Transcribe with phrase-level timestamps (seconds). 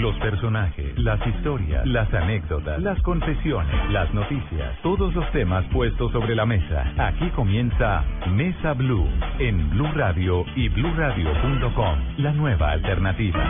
[0.00, 6.34] Los personajes, las historias, las anécdotas, las confesiones, las noticias, todos los temas puestos sobre
[6.34, 6.90] la mesa.
[6.96, 9.06] Aquí comienza Mesa Blue
[9.38, 13.44] en Blue Radio y bluradio.com, la nueva alternativa.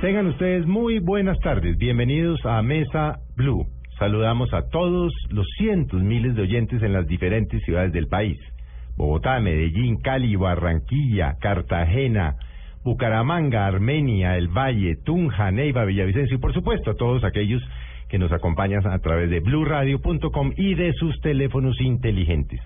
[0.00, 1.76] Tengan ustedes muy buenas tardes.
[1.76, 3.66] Bienvenidos a Mesa Blue.
[3.98, 8.38] Saludamos a todos los cientos miles de oyentes en las diferentes ciudades del país.
[8.96, 12.36] Bogotá, Medellín, Cali, Barranquilla, Cartagena,
[12.84, 17.62] Bucaramanga, Armenia, El Valle, Tunja, Neiva, Villavicencio y por supuesto a todos aquellos
[18.08, 22.60] que nos acompañan a través de bluradio.com y de sus teléfonos inteligentes.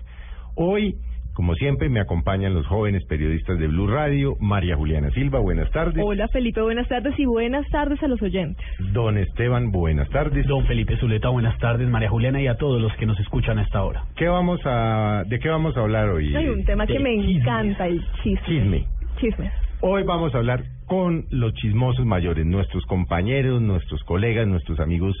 [0.55, 0.95] Hoy,
[1.33, 6.03] como siempre, me acompañan los jóvenes periodistas de Blue Radio, María Juliana Silva, buenas tardes.
[6.05, 8.63] Hola Felipe, buenas tardes y buenas tardes a los oyentes.
[8.91, 10.45] Don Esteban, buenas tardes.
[10.47, 13.61] Don Felipe Zuleta, buenas tardes, María Juliana y a todos los que nos escuchan a
[13.61, 14.03] esta hora.
[14.17, 16.35] ¿Qué vamos a, ¿De qué vamos a hablar hoy?
[16.35, 17.37] Hay un tema que me chismes.
[17.37, 18.41] encanta, el chisme.
[18.45, 18.85] Chisme.
[19.21, 19.68] Chismes.
[19.81, 25.15] Hoy vamos a hablar con los chismosos mayores, nuestros compañeros, nuestros colegas, nuestros amigos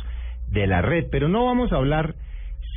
[0.51, 2.15] de la red, pero no vamos a hablar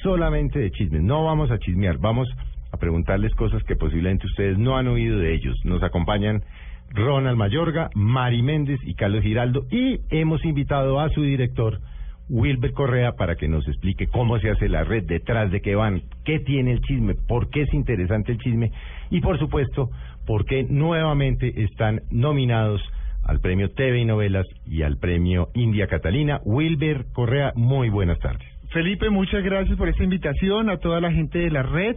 [0.00, 2.28] solamente de chismes, no vamos a chismear, vamos
[2.70, 5.58] a preguntarles cosas que posiblemente ustedes no han oído de ellos.
[5.64, 6.44] Nos acompañan
[6.90, 11.80] Ronald Mayorga, Mari Méndez y Carlos Giraldo y hemos invitado a su director
[12.28, 16.02] Wilber Correa para que nos explique cómo se hace la red, detrás de qué van,
[16.24, 18.70] qué tiene el chisme, por qué es interesante el chisme
[19.10, 19.90] y por supuesto
[20.26, 22.82] por qué nuevamente están nominados
[23.24, 26.40] al premio TV y Novelas y al premio India Catalina.
[26.44, 28.46] Wilber Correa, muy buenas tardes.
[28.70, 31.96] Felipe, muchas gracias por esta invitación a toda la gente de la red,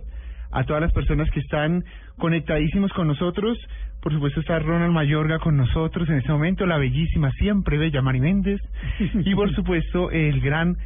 [0.52, 1.84] a todas las personas que están
[2.18, 3.58] conectadísimos con nosotros.
[4.02, 8.20] Por supuesto está Ronald Mayorga con nosotros en este momento, la bellísima, siempre bella Mari
[8.20, 8.62] Méndez.
[9.26, 10.78] Y por supuesto el gran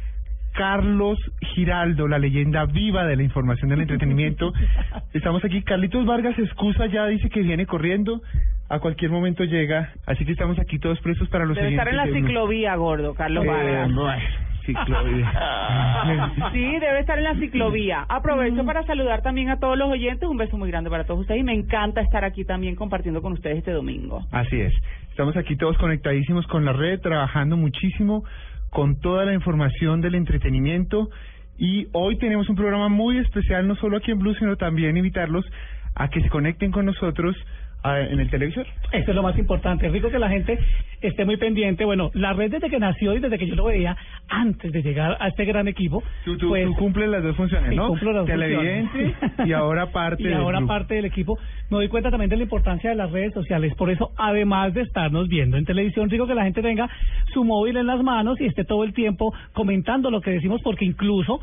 [0.52, 1.18] Carlos
[1.54, 4.52] Giraldo, la leyenda viva de la información del entretenimiento.
[5.14, 8.20] Estamos aquí, Carlitos Vargas excusa ya, dice que viene corriendo,
[8.68, 11.96] a cualquier momento llega, así que estamos aquí todos presos para los Debe estar en
[11.96, 13.94] la ciclovía, gordo, Carlos Eh, Vargas.
[13.94, 14.22] bueno,
[14.64, 15.32] ciclovía.
[16.52, 18.04] Sí, debe estar en la ciclovía.
[18.08, 20.28] Aprovecho para saludar también a todos los oyentes.
[20.28, 23.32] Un beso muy grande para todos ustedes y me encanta estar aquí también compartiendo con
[23.32, 24.24] ustedes este domingo.
[24.30, 24.72] Así es.
[25.10, 28.24] Estamos aquí todos conectadísimos con la red, trabajando muchísimo
[28.70, 31.10] con toda la información del entretenimiento.
[31.58, 35.44] Y hoy tenemos un programa muy especial, no solo aquí en Blue, sino también invitarlos
[35.94, 37.36] a que se conecten con nosotros
[37.84, 38.66] en el televisor.
[38.92, 39.86] Eso es lo más importante.
[39.86, 40.58] Es rico que la gente
[41.00, 41.84] esté muy pendiente.
[41.84, 43.96] Bueno, la red desde que nació y desde que yo lo veía,
[44.28, 47.74] antes de llegar a este gran equipo, Tú, tú, pues, tú cumples las dos funciones,
[47.74, 47.88] ¿no?
[47.88, 49.48] cumplo las Televidente funciones.
[49.48, 50.72] y ahora parte y del ahora grupo.
[50.72, 51.38] parte del equipo.
[51.70, 53.74] Me doy cuenta también de la importancia de las redes sociales.
[53.76, 56.88] Por eso, además de estarnos viendo en televisión, rico que la gente tenga
[57.32, 60.84] su móvil en las manos y esté todo el tiempo comentando lo que decimos, porque
[60.84, 61.40] incluso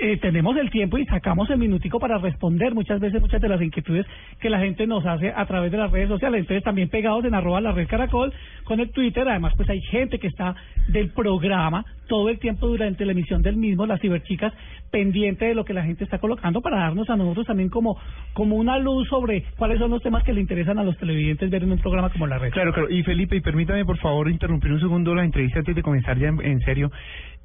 [0.00, 3.60] eh, tenemos el tiempo y sacamos el minutico para responder muchas veces muchas de las
[3.60, 4.06] inquietudes
[4.40, 6.40] que la gente nos hace a través de las redes sociales.
[6.40, 8.32] Entonces también pegados en arroba la red caracol
[8.64, 9.28] con el Twitter.
[9.28, 10.54] Además pues hay gente que está
[10.88, 14.52] del programa todo el tiempo durante la emisión del mismo, las ciberchicas,
[14.90, 17.96] pendiente de lo que la gente está colocando para darnos a nosotros también como,
[18.32, 21.62] como una luz sobre cuáles son los temas que le interesan a los televidentes ver
[21.62, 22.50] en un programa como la red.
[22.50, 22.90] Claro, claro.
[22.90, 26.28] Y Felipe, y permítame por favor interrumpir un segundo la entrevista antes de comenzar ya
[26.28, 26.90] en, en serio.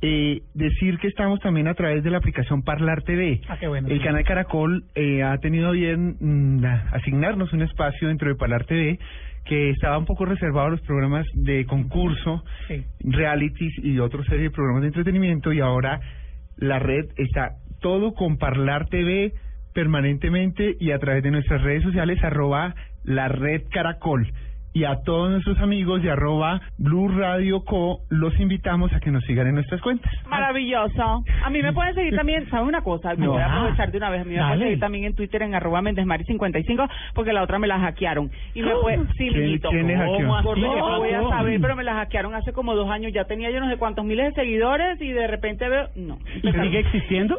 [0.05, 3.39] Eh, decir que estamos también a través de la aplicación Parlar TV.
[3.47, 3.87] Ah, qué bueno.
[3.87, 8.99] El canal Caracol eh, ha tenido bien mm, asignarnos un espacio dentro de Parlar TV
[9.45, 12.83] que estaba un poco reservado a los programas de concurso, Sí.
[13.03, 15.99] realities y otra serie de programas de entretenimiento y ahora
[16.57, 19.33] la red está todo con Parlar TV
[19.73, 24.31] permanentemente y a través de nuestras redes sociales arroba la red Caracol.
[24.75, 29.23] Y a todos nuestros amigos de arroba Blue Radio Co los invitamos a que nos
[29.25, 30.11] sigan en nuestras cuentas.
[30.27, 31.23] Maravilloso.
[31.43, 33.13] A mí me pueden seguir también, ¿sabes una cosa?
[33.15, 33.33] Me No.
[33.33, 34.21] voy a aprovechar de una vez.
[34.21, 37.67] A mí me pueden seguir también en Twitter en arroba mendesmari55 porque la otra me
[37.67, 38.31] la hackearon.
[38.55, 38.97] Y me puede...
[39.17, 39.69] Sí, ¿Quién- mijito.
[39.69, 39.87] quién?
[40.05, 40.61] ¿Cómo así?
[40.61, 43.11] No voy a saber, pero me la hackearon hace como dos años.
[43.13, 45.87] Ya tenía yo no sé cuántos miles de seguidores y de repente veo...
[45.95, 46.17] No.
[46.41, 47.37] ¿Y sigue existiendo?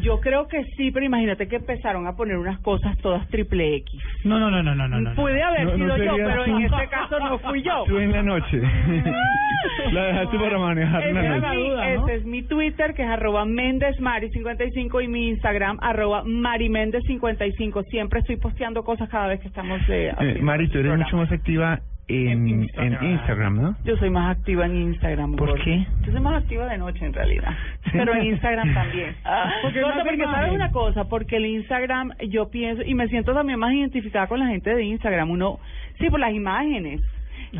[0.00, 4.00] Yo creo que sí, pero imagínate que empezaron a poner unas cosas todas triple X.
[4.24, 5.14] No, no, no, no, no, no.
[5.14, 6.56] Puede haber No, no sido yo, pero tú.
[6.56, 7.84] en este caso no fui yo.
[7.86, 8.60] Tú en la noche.
[9.92, 11.56] la dejaste para manejar Ese la es, noche.
[11.56, 12.06] mi, duda, ¿no?
[12.08, 17.84] ese es mi Twitter, que es arroba mendesmari55 y mi Instagram, arroba marimendes55.
[17.88, 21.04] Siempre estoy posteando cosas cada vez que estamos eh, Eh, Mari, tú eres programa.
[21.04, 23.76] mucho más activa en, en Instagram, ¿no?
[23.84, 25.36] Yo soy más activa en Instagram.
[25.36, 25.86] ¿Por qué?
[26.04, 27.50] Yo soy más activa de noche, en realidad.
[27.84, 27.90] Sí.
[27.92, 29.14] Pero en Instagram también.
[29.62, 30.34] Porque Gordo, más porque imagen.
[30.34, 34.40] sabes una cosa, porque el Instagram, yo pienso, y me siento también más identificada con
[34.40, 35.30] la gente de Instagram.
[35.30, 35.58] Uno,
[35.98, 37.00] sí, por las imágenes.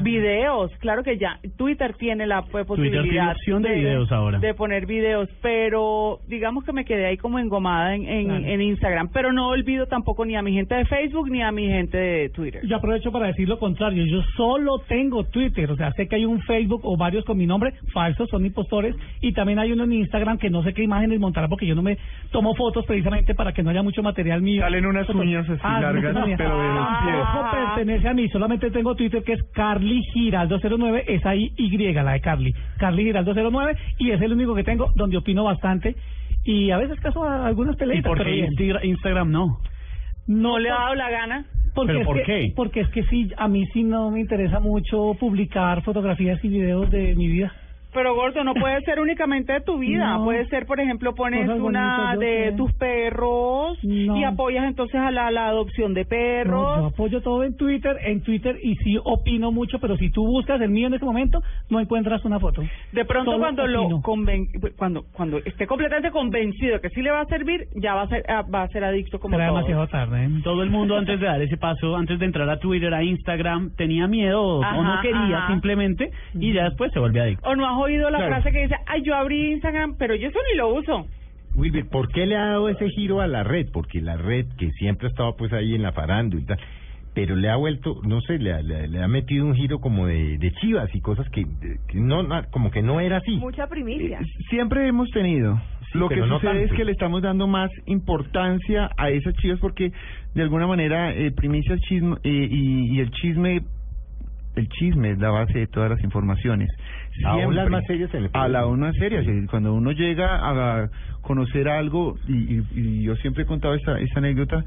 [0.00, 1.38] Videos, claro que ya.
[1.58, 4.38] Twitter tiene la pues, posibilidad tiene opción de videos ahora.
[4.38, 8.44] de poner videos, pero digamos que me quedé ahí como engomada en, en, Claro.
[8.46, 9.08] en Instagram.
[9.12, 12.28] Pero no olvido tampoco ni a mi gente de Facebook ni a mi gente de
[12.30, 12.62] Twitter.
[12.66, 14.04] Yo aprovecho para decir lo contrario.
[14.06, 15.70] Yo solo tengo Twitter.
[15.70, 18.94] O sea, sé que hay un Facebook o varios con mi nombre, falsos, son impostores.
[19.20, 21.82] Y también hay uno en Instagram que no sé qué imágenes montará porque yo no
[21.82, 21.98] me
[22.30, 24.62] tomo fotos precisamente para que no haya mucho material mío.
[24.62, 27.14] Salen unas uñas así Ah, largas, pero de los pies.
[27.16, 28.28] Eso pertenece a mí.
[28.28, 29.42] Solamente tengo Twitter que es
[29.82, 31.04] Carly Giraldo 09.
[31.08, 32.54] Es ahí Y, la de Carly.
[32.78, 33.76] Carly Giraldo 09.
[33.98, 35.96] Y es el único que tengo donde opino bastante.
[36.44, 38.08] Y a veces caso a algunas ¿Y peleitas.
[38.08, 39.58] por pero qué Instagram no?
[40.28, 41.44] ¿No le ha dado la gana?
[41.74, 42.52] Porque ¿Pero es por que, qué?
[42.54, 46.90] Porque es que sí, a mí sí no me interesa mucho publicar fotografías y videos
[46.90, 47.52] de mi vida.
[47.92, 50.16] Pero gordo, no puede ser únicamente de tu vida.
[50.18, 50.24] No.
[50.24, 52.56] Puede ser, por ejemplo, pones Cosas una de sé.
[52.56, 54.16] tus perros No.
[54.16, 56.78] y apoyas entonces a la, la adopción de No, perros.
[56.78, 60.60] yo apoyo todo en Twitter, en Twitter y sí opino mucho, pero si tú buscas
[60.60, 61.40] el mío en ese momento,
[61.70, 62.62] no encuentras una foto.
[62.92, 64.02] De pronto Solo cuando lo opino.
[64.02, 64.46] conven
[64.76, 68.08] cuando cuando esté completamente convencido de que sí le va a servir, ya va a
[68.08, 69.46] ser ah, va a ser adicto como todos.
[69.48, 70.24] demasiado tarde.
[70.24, 70.28] ¿eh?
[70.44, 73.70] Todo el mundo antes de dar ese paso, antes de entrar a Twitter, a Instagram,
[73.76, 75.48] tenía miedo o- o Ajá, no quería ajá.
[75.52, 77.48] simplemente y ya después se volvió adicto.
[77.48, 78.34] O no oído la Claro.
[78.34, 81.06] frase que dice, "Ay, yo abrí Instagram, pero yo eso ni lo uso."
[81.54, 83.66] Wilber, ¿por qué le ha dado ese giro a la red?
[83.72, 86.58] Porque la red, que siempre ha estado pues ahí en la farándula y tal,
[87.14, 90.06] pero le ha vuelto, no sé, le, ha- le, le ha metido un giro como
[90.06, 91.44] de, de chivas y cosas que,
[91.88, 93.36] que no, como que no era así.
[93.36, 94.18] Mucha primicia.
[94.20, 95.60] Eh, Siempre hemos tenido.
[95.92, 99.58] Sí, Lo que no sucede es que le estamos dando más importancia a esas chivas
[99.60, 99.92] porque
[100.34, 103.60] de alguna manera eh, primicias chisme eh, y, y el chisme
[104.56, 106.68] el chisme es la base de todas las informaciones.
[107.14, 107.70] Siempre.
[107.70, 108.72] más serias en el A la periodismo.
[108.72, 109.22] una seria.
[109.22, 110.88] sí, Cuando uno llega a
[111.20, 114.64] conocer algo, y, y- y yo siempre he contado esta, esta anécdota,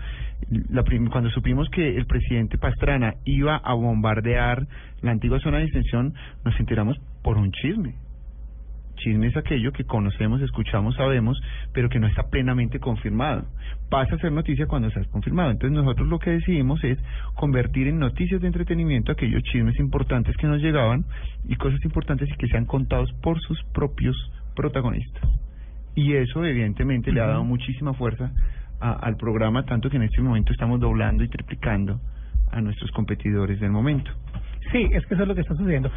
[0.69, 4.67] la prim- cuando supimos que el presidente Pastrana iba a bombardear
[5.01, 6.13] la antigua zona de extensión,
[6.43, 7.95] nos enteramos por un chisme.
[8.95, 11.39] Chisme es aquello que conocemos, escuchamos, sabemos,
[11.73, 13.45] pero que no está plenamente confirmado.
[13.89, 15.51] Pasa a ser noticia cuando está confirmado.
[15.51, 16.97] Entonces nosotros lo que decidimos es
[17.35, 21.05] convertir en noticias de entretenimiento aquellos chismes importantes que nos llegaban
[21.47, 24.15] y cosas importantes y que sean contados por sus propios
[24.55, 25.23] protagonistas.
[25.95, 28.31] Y eso evidentemente le ha dado muchísima fuerza
[28.79, 31.99] a- al programa, tanto que en este momento estamos doblando y triplicando
[32.51, 34.11] a nuestros competidores del momento.
[34.71, 35.91] Sí, es que eso es lo que está sucediendo.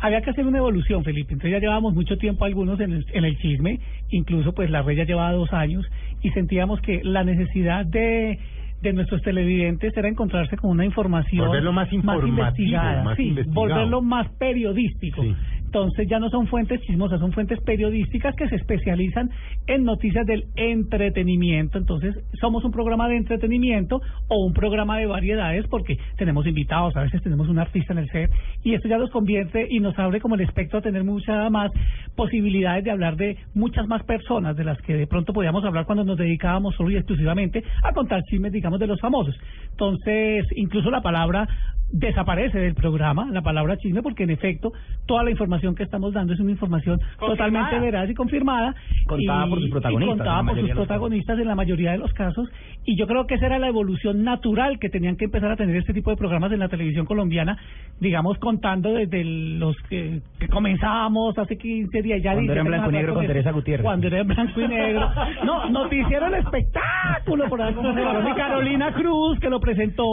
[0.00, 1.34] Había que hacer una evolución, Felipe.
[1.34, 4.96] Entonces ya llevábamos mucho tiempo algunos en el, en el chisme, incluso pues la red
[4.96, 5.86] ya llevaba dos años
[6.22, 8.38] y sentíamos que la necesidad de
[8.80, 14.00] de nuestros televidentes era encontrarse con una información Volverlo más informativo, investigada, más sí, volverlo
[14.00, 15.22] más periodístico.
[15.22, 15.36] Sí.
[15.70, 19.30] Entonces ya no son fuentes chismosas, son fuentes periodísticas que se especializan
[19.68, 21.78] en noticias del entretenimiento.
[21.78, 27.02] Entonces somos un programa de entretenimiento o un programa de variedades porque tenemos invitados, a
[27.02, 28.32] veces tenemos un artista en el set
[28.64, 31.70] y esto ya nos convierte y nos abre como el espectro a tener muchas más
[32.16, 36.02] posibilidades de hablar de muchas más personas de las que de pronto podíamos hablar cuando
[36.02, 39.38] nos dedicábamos solo y exclusivamente a contar chismes, digamos, de los famosos.
[39.70, 41.46] Entonces, incluso la palabra
[41.92, 44.72] desaparece del programa, la palabra chisme, porque en efecto
[45.06, 48.74] toda la información que estamos dando es una información totalmente veraz y confirmada.
[49.06, 50.86] Contada y- por sus protagonistas, Y contada la por mayoría sus de los casos.
[50.88, 52.48] protagonistas en la mayoría de los casos.
[52.84, 55.76] Y yo creo que esa era la evolución natural que tenían que empezar a tener
[55.76, 57.58] este tipo de programas en la televisión colombiana,
[58.00, 62.22] digamos, contando desde los que, que comenzábamos hace 15 días.
[62.22, 63.26] Ya Cuando era en blanco y negro con.
[63.26, 63.84] Teresa Gutiérrez.
[63.84, 65.10] Cuando era en blanco y negro.
[65.44, 67.82] No, noticiero el espectáculo, por algo.
[67.82, 70.04] Y Carolina Cruz, que lo presentó.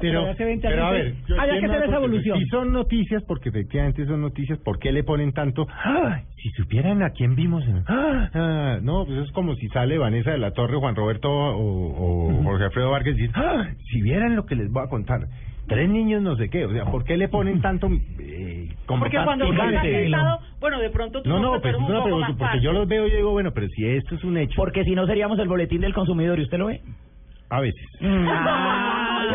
[0.00, 2.38] Pero, hace 20 pero a ver, yo Había que hacer esa evolución.
[2.38, 5.66] Si son noticias, porque efectivamente son noticias, ¿por qué le ponen tanto?
[5.70, 6.20] ¡Ah!
[6.36, 7.84] Si supieran a quién vimos en...
[7.86, 8.30] ¡Ah!
[8.34, 12.42] Ah, no, pues es como si sale Vanessa de la Torre, Juan Roberto o, o
[12.42, 13.66] Jorge Alfredo Vargas y dicen, ¡Ah!
[13.90, 15.20] si vieran lo que les voy a contar.
[15.68, 17.88] Tres niños no sé qué, o sea, ¿por qué le ponen tanto...
[18.18, 20.02] Eh, como Porque cuando uno está picante?
[20.02, 22.36] sentado, bueno, de pronto tú No, no, pues ser es un una poco pregunta, más
[22.38, 24.96] porque yo los veo y digo, bueno, pero si esto es un hecho, Porque si
[24.96, 26.80] no seríamos el boletín del consumidor y usted lo ve.
[27.50, 27.86] a veces.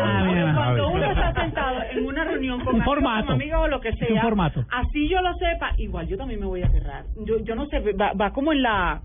[0.04, 3.26] Ah, cuando uno está sentado en una reunión con Un formato.
[3.26, 4.64] con o lo que un sea, formato.
[4.70, 7.04] así yo lo sepa, igual yo también me voy a cerrar.
[7.24, 9.00] Yo, yo no sé, va, va como en la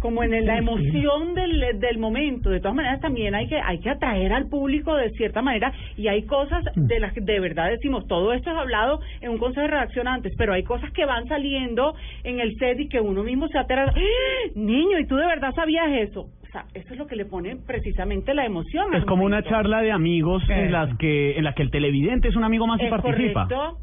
[0.00, 2.50] como en el- la emoción del, del momento.
[2.50, 6.06] De todas maneras, también hay que hay que atraer al público de cierta manera y
[6.06, 9.62] hay cosas de las que de verdad decimos, todo esto es hablado en un consejo
[9.62, 13.24] de redacción antes, pero hay cosas que van saliendo en el set y que uno
[13.24, 13.86] mismo se aterra.
[13.92, 14.50] ¡Ah!
[14.54, 16.26] Niño, ¿y tú de verdad sabías eso?
[16.48, 18.94] O sea, eso es lo que le pone precisamente la emoción.
[18.94, 20.72] Es como una charla de amigos en Eso.
[20.72, 23.46] las que en la que el televidente es un amigo más y Es participa.
[23.48, 23.78] correcto,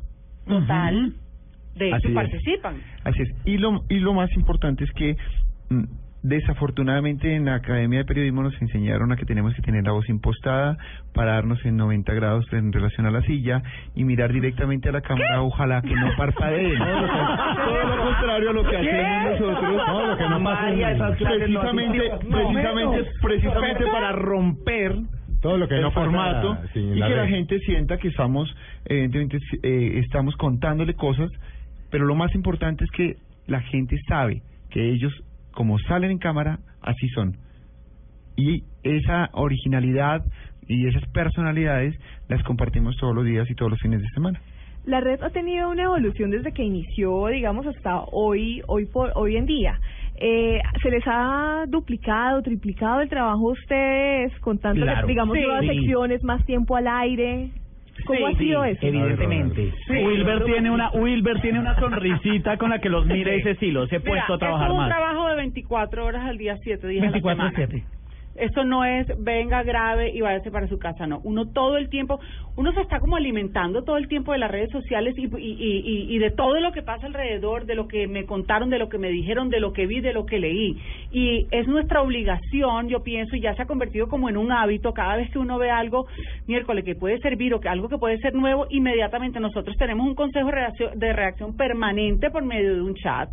[0.47, 1.13] total.
[1.75, 2.13] De hecho, Así es.
[2.13, 2.75] participan.
[3.03, 3.29] Así es.
[3.45, 5.15] Y lo, y lo más importante es que
[5.69, 5.83] mm,
[6.27, 10.09] Desafortunadamente en la Academia de Periodismo nos enseñaron a que tenemos que tener la voz
[10.09, 10.75] impostada,
[11.13, 13.61] pararnos en 90 grados en relación a la silla
[13.93, 16.79] y mirar directamente a la cámara, ojalá que no parpadeen.
[16.79, 19.85] Todo lo, todo lo contrario a lo que hacemos nosotros.
[19.85, 22.09] Todo lo que no María, no precisamente.
[22.09, 24.95] No, precisamente, precisamente para romper
[25.43, 28.51] Todo lo que el no formato y la que la gente sienta que estamos
[28.85, 31.29] evidentemente eh, estamos contándole cosas
[31.91, 34.41] pero lo más importante es que la gente sabe
[34.71, 35.13] que ellos
[35.55, 37.37] como salen en cámara así son
[38.37, 40.21] y esa originalidad
[40.67, 41.95] y esas personalidades
[42.27, 44.39] las compartimos todos los días y todos los fines de semana
[44.85, 49.35] La red ha tenido una evolución desde que inició, digamos, hasta hoy, hoy por hoy
[49.35, 49.79] en día.
[50.15, 55.07] Eh, ¿Se les ha duplicado, triplicado el trabajo a ustedes con tantas, Claro.
[55.07, 55.41] digamos, Sí.
[55.41, 55.67] nuevas Sí.
[55.69, 57.49] secciones, más tiempo al aire?
[58.05, 58.85] ¿Cómo ha sido eso?
[58.85, 59.73] Evidentemente.
[59.89, 63.71] Wilber tiene una Wilber tiene una sonrisita con la que los mira y dice sí,
[63.71, 64.89] los he Mira, puesto a trabajar es un más.
[64.89, 67.67] trabajo de 24 horas al día, 7 días a la 24/7.
[67.67, 67.94] semana.
[68.35, 71.19] Esto no es venga grave y váyase para su casa, no.
[71.23, 72.19] Uno todo el tiempo,
[72.57, 76.15] uno se está como alimentando todo el tiempo de las redes sociales y, y, y,
[76.15, 78.97] y- de todo lo que pasa alrededor, de lo que me contaron, de lo que
[78.97, 80.77] me dijeron, de lo que vi, de lo que leí.
[81.11, 84.93] Y es nuestra obligación, yo pienso, y ya se ha convertido como en un hábito,
[84.93, 86.07] cada vez que uno ve algo
[86.47, 90.15] miércoles que puede servir o que algo que puede ser nuevo, inmediatamente nosotros tenemos un
[90.15, 90.49] consejo
[90.95, 93.29] de reacción permanente por medio de un chat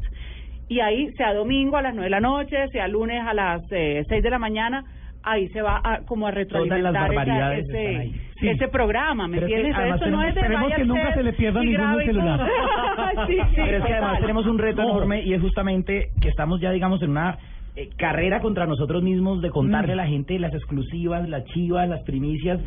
[0.72, 4.02] y ahí sea domingo a las nueve de la noche, sea lunes a las eh,
[4.08, 4.84] seis de la mañana,
[5.24, 8.12] ahí se va a, como a retroalimentar las esa- ese.
[8.40, 8.48] Sí.
[8.48, 9.78] ese programa, ¿me Pero es que entiendes?
[9.80, 12.38] además Eso no tenemos- es de esperemos que nunca se le pierda grabe y celular.
[12.40, 12.48] todo.
[13.28, 16.60] sí, sí, Pero es que además tenemos un reto enorme y es justamente que estamos
[16.60, 17.38] ya, digamos, en una
[17.76, 22.02] eh, carrera contra nosotros mismos de contarle a la gente las exclusivas, las chivas, las
[22.02, 22.58] primicias.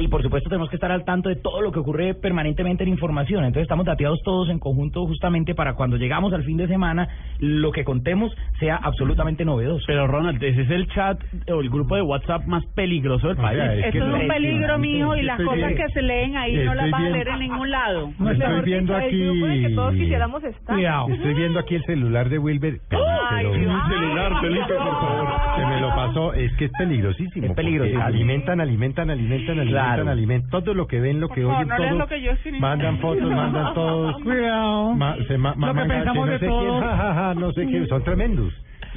[0.00, 2.88] Y por supuesto tenemos que estar al tanto de todo lo que ocurre permanentemente en
[2.88, 3.44] información.
[3.44, 7.70] Entonces estamos dateados todos en conjunto justamente para cuando llegamos al fin de semana lo
[7.70, 9.84] que contemos sea absolutamente novedoso.
[9.86, 11.20] Pero Ronald, ese es el chat
[11.52, 13.60] o el grupo de WhatsApp más peligroso del país.
[13.60, 15.76] Oiga, es Eso que es un peligro, mijo, y las cosas bien.
[15.76, 18.10] que se leen ahí no las vas a leer en ningún lado.
[18.18, 20.74] No, Mejor estoy viendo grupo en el que todos aquí quisiéramos estar.
[20.76, 21.08] Cuidado.
[21.10, 22.80] Estoy viendo aquí el celular de Wilber.
[22.88, 23.74] pero- Ay, pero- Dios.
[23.74, 25.28] Un celular, Felipe, por favor.
[25.56, 27.46] Que me lo pasó, es que es peligrosísimo.
[27.46, 28.02] Es peligrosísimo.
[28.04, 29.89] Alimentan, alimentan, alimentan, alimentan, Claro.
[30.08, 30.50] Alimentan.
[30.50, 31.98] Todo lo que ven, lo Por que favor, oyen, no todo.
[31.98, 32.32] lo que yo.
[32.58, 34.22] Mandan fotos, mandan todos.
[34.22, 34.94] Cuidado.
[34.94, 36.78] Ma- se ma- Lo que pensamos no de sé todos.
[36.80, 38.52] quién, ja, ja, ja, no sé qué, son tremendos.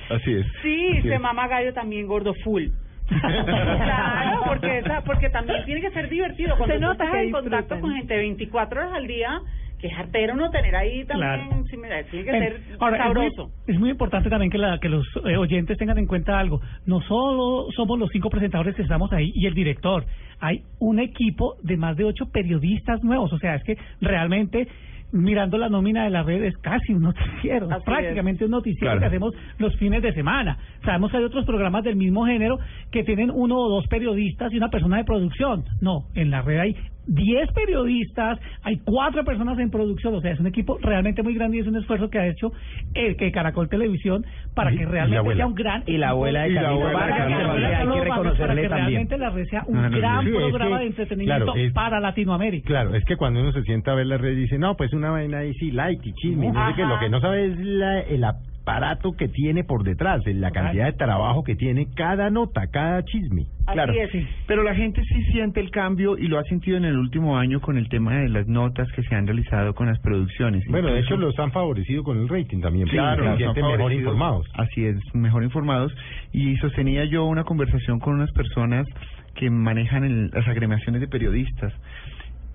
[0.10, 1.22] así es Sí, Así se es.
[1.22, 2.64] mama gallo también gordo full.
[3.10, 6.56] claro, porque esa, porque también tiene que ser divertido.
[6.58, 9.42] Cuando Se nota estás que en contacto con gente 24 horas al día,
[9.84, 11.64] que es artero no tener ahí también, Claro.
[11.70, 13.52] sí, mira, tiene que Eh, ser ahora, es muy- sabroso.
[13.68, 16.62] Es muy, importante también que, la, que los eh, oyentes tengan en cuenta algo.
[16.86, 20.06] No solo somos los cinco presentadores que estamos ahí y el director.
[20.40, 23.34] Hay un equipo de más de ocho periodistas nuevos.
[23.34, 24.70] O sea, es que realmente
[25.12, 28.86] mirando la nómina de la red es casi un noticiero, es Así prácticamente un noticiero
[28.94, 29.00] Claro.
[29.02, 30.58] que hacemos los fines de semana.
[30.86, 32.58] Sabemos que hay otros programas del mismo género
[32.90, 35.66] que tienen uno o dos periodistas y una persona de producción.
[35.82, 36.76] No, en la red hay
[37.06, 41.58] 10 periodistas, hay cuatro personas en producción, o sea, es un equipo realmente muy grande
[41.58, 42.52] y es un esfuerzo que ha hecho
[42.94, 46.44] el que Caracol Televisión para Y- que y realmente sea un gran Y la abuela
[46.44, 46.72] de Y que Vargas.
[46.72, 48.70] hay que para que reconocerle también.
[48.70, 51.60] realmente la red sea un No, no, gran sí, es programa que, de entretenimiento claro,
[51.60, 52.68] es- para Latinoamérica.
[52.68, 55.12] Claro, es que cuando uno se sienta a ver la red dice, no, pues una
[55.12, 58.00] vaina ahí sí, like y chisme, no sé qué, lo que no sabe es la,
[58.02, 58.24] el
[58.64, 63.42] aparato que tiene por detrás, la cantidad de trabajo que tiene cada nota, cada chisme.
[63.66, 64.10] Así Claro, es.
[64.48, 67.60] pero la gente sí siente el cambio y lo ha sentido en el último año
[67.60, 70.64] con el tema de las notas que se han realizado con las producciones.
[70.70, 74.48] Bueno, de hecho los han favorecido con el rating también, Claro, han mejor informados.
[74.54, 75.94] Así es, mejor informados.
[76.32, 78.88] Y sostenía yo una conversación con unas personas
[79.36, 81.74] que manejan el- las agremiaciones de periodistas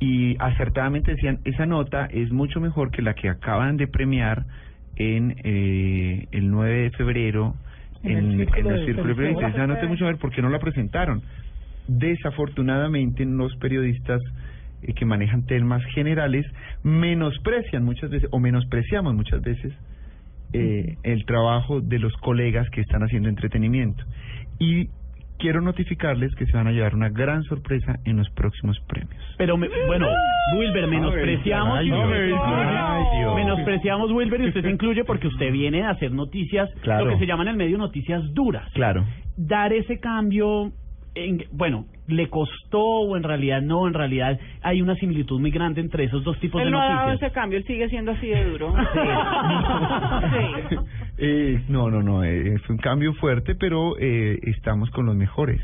[0.01, 4.45] y acertadamente decían, esa nota es mucho mejor que la que acaban de premiar
[4.99, 7.55] en eh, el 9 de febrero
[8.03, 8.49] En el en,
[8.85, 9.69] Círculo de Periodistas.
[9.69, 11.23] nota es mucho mejor porque no la presentaron.
[11.87, 14.21] Desafortunadamente los periodistas
[14.83, 16.45] eh, que manejan temas generales
[16.83, 19.73] menosprecian muchas veces o menospreciamos muchas veces
[20.53, 24.03] eh, el trabajo de los colegas que están haciendo entretenimiento.
[24.59, 24.89] Y
[25.39, 29.23] quiero notificarles que se van a llevar una gran sorpresa en los próximos premios.
[29.39, 30.07] Pero me- bueno,
[30.57, 33.35] Wilber, menospreciamos Ay, Dios, ay, Dios.
[33.37, 37.05] menospreciamos Wilber y usted se incluye porque usted viene a hacer noticias, Claro.
[37.07, 38.71] lo que se llama en el medio noticias duras.
[38.75, 39.05] Claro.
[39.37, 40.73] Dar ese cambio,
[41.15, 45.81] en, bueno, le costó o en realidad no, en realidad hay una similitud muy grande
[45.81, 47.31] entre esos dos tipos Él de no ha dado noticias.
[47.31, 48.75] ese cambio, él sigue siendo así de duro.
[50.69, 50.77] Sí.
[51.21, 55.61] Eh, no, no, no, eh, es un cambio fuerte, pero eh, estamos con los mejores.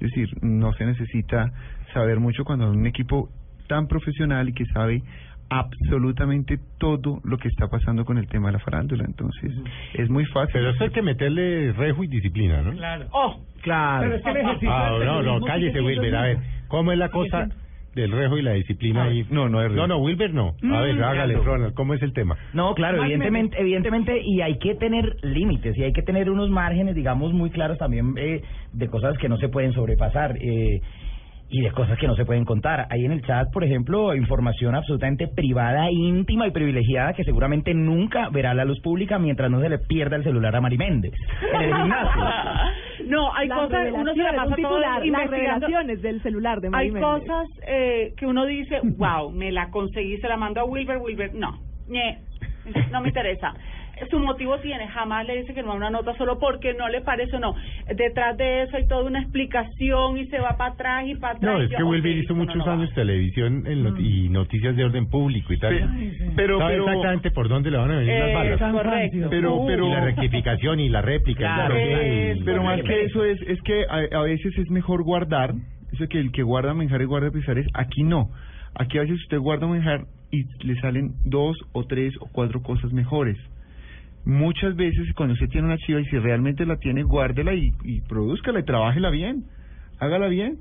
[0.00, 1.52] Es decir, no se necesita
[1.92, 3.28] saber mucho cuando un equipo
[3.68, 5.02] tan profesional y que sabe
[5.50, 9.04] absolutamente todo lo que está pasando con el tema de la farándula.
[9.04, 9.52] Entonces,
[9.94, 10.52] es muy fácil.
[10.54, 12.72] Pero eso hay que meterle rejo y disciplina, ¿no?
[12.72, 13.06] Claro.
[13.12, 14.04] Oh, Claro.
[14.04, 16.16] Pero es que el ejercicio Ah, no, no, cállese, Wilber.
[16.16, 16.38] A ver,
[16.68, 17.48] ¿cómo es la cosa
[17.94, 19.26] del rejo y la disciplina ahí?
[19.30, 20.54] No, no es No, no, Wilber no.
[20.72, 22.36] A ver, hágale, Ronald, ¿cómo es el tema?
[22.54, 26.94] No, claro, evidentemente, evidentemente, y hay que tener límites y hay que tener unos márgenes,
[26.94, 28.42] digamos, muy claros también eh,
[28.72, 30.36] de cosas que no se pueden sobrepasar.
[30.40, 30.80] Eh,
[31.50, 32.86] y de cosas que no se pueden contar.
[32.90, 38.28] Hay en el chat, por ejemplo, información absolutamente privada, íntima y privilegiada que seguramente nunca
[38.30, 41.12] verá la luz pública mientras no se le pierda el celular a Mari Méndez
[41.52, 42.22] en el gimnasio.
[43.06, 46.86] no, hay Las cosas, uno se la pasa titular, las revelaciones del celular de Mari
[46.86, 47.08] Hay Méndez.
[47.08, 51.34] cosas eh, que uno dice, wow, me la conseguí, se la mando a Wilber, Wilber,
[51.34, 51.58] no,
[52.90, 53.54] no me interesa.
[54.10, 57.00] Su motivo tiene, jamás le dice que no a una nota solo porque no le
[57.02, 57.54] parece o no.
[57.94, 61.52] Detrás de eso hay toda una explicación y se va para atrás y para atrás.
[61.54, 62.72] No, es que Wilber hizo muchos no va.
[62.74, 65.72] años televisión en not- y noticias de orden público y tal.
[66.36, 68.58] Pero, ¿Sabe pero, exactamente por dónde le van a venir Eh, las balas?
[68.60, 68.90] Correcto.
[68.90, 69.28] Francisco.
[69.30, 71.40] pero, pero, y la rectificación y la réplica.
[71.40, 74.70] y la Claro, y- pero más que eso es, es que a, a veces es
[74.70, 75.52] mejor guardar,
[75.92, 78.30] eso que el que guarda menjar y guarda pisares, aquí no.
[78.74, 82.92] Aquí a veces usted guarda menjar y le salen dos o tres o cuatro cosas
[82.92, 83.36] mejores.
[84.24, 88.00] Muchas veces cuando usted tiene una chiva y si realmente la tiene, guárdela y, y
[88.02, 89.44] produzcala y trabájela bien.
[89.98, 90.58] Hágala bien.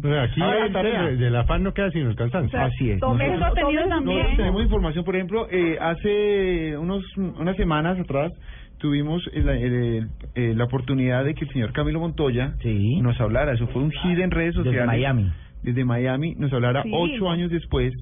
[0.00, 1.02] Pero aquí la el- tarea.
[1.06, 2.56] del del afán no queda sino el cansancio.
[2.60, 3.00] Así es.
[3.00, 3.54] Nosotros
[3.88, 3.88] también.
[3.88, 8.30] Nosotros tenemos información, por ejemplo, eh, hace unos unas semanas atrás
[8.78, 13.00] tuvimos el- el- eh, la oportunidad de que el señor Camilo Montoya Sí.
[13.00, 13.52] nos hablara.
[13.54, 14.86] Eso fue un hit en redes Desde sociales.
[14.86, 15.32] Miami.
[15.64, 16.90] Desde Miami nos hablara Sí.
[16.92, 17.92] ocho años después,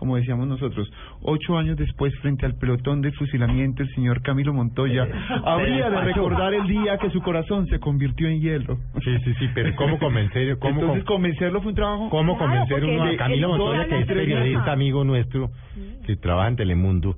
[0.00, 0.90] como decíamos nosotros,
[1.20, 5.06] ocho años después frente al pelotón de fusilamiento, el señor Camilo Montoya
[5.44, 8.78] habría de recordar el día que su corazón se convirtió en hielo.
[9.04, 10.58] Sí, sí, sí, pero ¿cómo convencer?
[10.58, 12.08] ¿Cómo, Entonces con- convencerlo fue un trabajo.
[12.08, 15.50] cómo Claro, convencer uno a Camilo Montoya, que es periodista amigo nuestro,
[16.06, 17.16] que trabaja en Telemundo,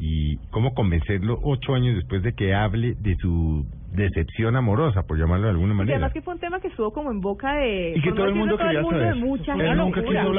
[0.00, 5.44] y cómo convencerlo ocho años después de que hable de su decepción amorosa, por llamarlo
[5.46, 5.96] de alguna manera?
[5.96, 7.94] además que fue un tema que estuvo como en boca de...
[7.96, 9.66] Y que todo el mundo quería el mundo saber.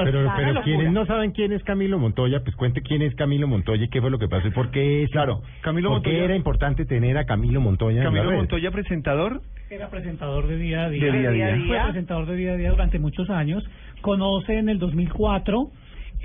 [0.06, 3.84] Pero, pero quienes no saben quién es Camilo Montoya, pues cuente quién es Camilo Montoya
[3.86, 5.12] y qué fue lo que pasó y por qué es.
[5.12, 8.38] Claro, Camilo ¿Por qué Montoya- era importante tener a Camilo Montoya en la Camilo red?
[8.38, 11.12] Montoya, presentador Era presentador de día a día.
[11.12, 11.66] de día a día.
[11.68, 13.64] Fue presentador de día a día durante muchos años.
[14.02, 15.70] Conoce en el 2004,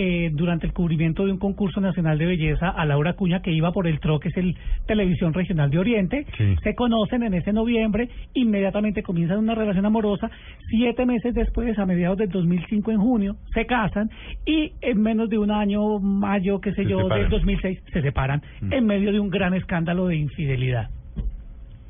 [0.03, 3.71] eh, durante el cubrimiento de un concurso nacional de belleza, a Laura Cuña, que iba
[3.71, 6.25] por el TRO, que es el Televisión Regional de Oriente.
[6.39, 6.57] Sí.
[6.63, 10.31] Se conocen en ese noviembre, inmediatamente comienzan una relación amorosa.
[10.71, 14.09] Siete meses después, a mediados del 2005, en junio, se casan
[14.47, 17.21] y en menos de un año, mayo, qué sé Se yo, separan.
[17.21, 18.73] del 2006, se separan Mm.
[18.73, 20.89] en medio de un gran escándalo de infidelidad.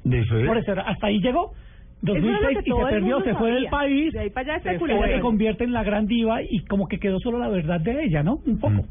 [0.03, 1.53] de eso Por eso hasta ahí llegó.
[2.03, 4.13] Eso era lo 2006 que y se perdió, se fue del país.
[4.13, 7.19] De ahí para allá se, se convierte en la gran diva y como que quedó
[7.21, 8.39] solo la verdad de ella, ¿no?
[8.47, 8.85] Un poco.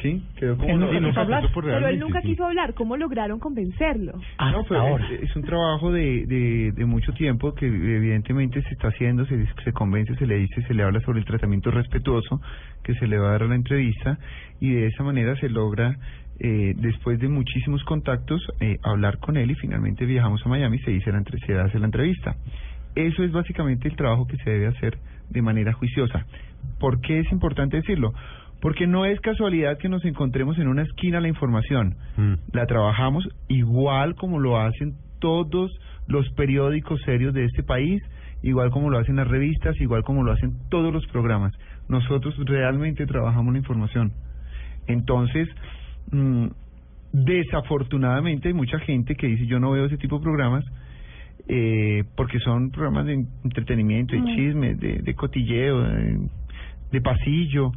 [0.00, 1.44] Sí, quedó como Sí, quiso hablar.
[1.54, 2.28] Pero él nunca sí.
[2.28, 2.72] quiso hablar.
[2.72, 4.12] ¿Cómo lograron convencerlo?
[4.38, 5.06] Hasta No, pero ahora.
[5.10, 9.46] es, es un trabajo de, de, de mucho tiempo que evidentemente se está haciendo, se,
[9.62, 12.40] se convence, se le dice, se le habla sobre el tratamiento respetuoso
[12.82, 14.18] que se le va a dar a la entrevista
[14.60, 15.96] y de esa manera se logra,
[16.44, 20.80] eh, después de muchísimos contactos, eh, hablar con él y finalmente viajamos a Miami y
[20.80, 22.34] se, dice la, entre- se hace la entrevista.
[22.96, 24.98] Eso es básicamente el trabajo que se debe hacer
[25.30, 26.26] de manera juiciosa.
[26.80, 28.12] ¿Por qué es importante decirlo?
[28.60, 32.34] Porque no es casualidad que nos encontremos en una esquina la información Mm.
[32.52, 35.70] la trabajamos igual como lo hacen todos
[36.08, 38.02] los periódicos serios de este país,
[38.42, 41.52] igual como lo hacen las revistas, igual como lo hacen todos los programas.
[41.88, 44.12] Nosotros realmente trabajamos la información.
[44.88, 45.48] Entonces,
[46.10, 46.46] mm,
[47.12, 50.64] desafortunadamente hay mucha gente que dice yo no veo ese tipo de programas
[51.48, 56.18] eh, porque son programas de entretenimiento, de chisme, de, de cotilleo, de,
[56.92, 57.72] de pasillo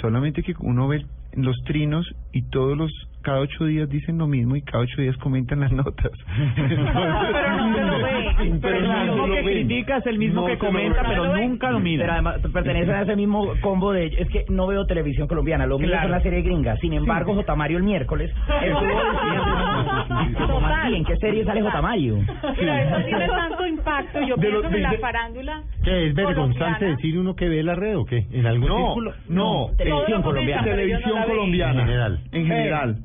[0.00, 1.04] solamente que uno ve
[1.34, 2.90] los trinos y todos los
[3.26, 6.12] cada ocho días dicen lo mismo y cada ocho días comentan las notas.
[6.54, 8.58] Pero no se lo ve.
[8.62, 11.66] Pero el mismo que critica es el mismo No que lo comenta, pero lo nunca
[11.70, 12.12] lo Pero mira.
[12.12, 15.88] además pertenecen a ese mismo combo de es que no veo televisión colombiana, lo mío
[15.88, 16.04] Claro.
[16.04, 16.76] es la serie gringa.
[16.76, 17.56] Sin embargo, J.
[17.56, 18.30] Mario el miércoles
[18.62, 20.94] estuvo diciendo, ¿cómo así?
[20.94, 21.82] ¿En qué serie sale J.
[21.82, 22.18] Mario?
[22.56, 24.20] Pero eso tiene tanto impacto.
[24.20, 25.62] Yo De pienso que la farándula.
[25.82, 28.24] ¿Qué es vergonzante decir uno que ve la red o qué?
[28.30, 29.12] ¿En algún No, círculo?
[29.28, 30.62] no, Televisión colombiana.
[30.62, 31.80] pero televisión colombiana.
[31.80, 32.18] En general.
[32.32, 32.96] En general.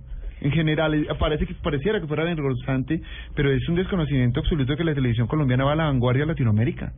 [0.41, 3.01] En general, eh, parece que pareciera que fuera vergonzante,
[3.35, 6.93] pero es un desconocimiento absoluto que la televisión colombiana va a la vanguardia de Latinoamérica.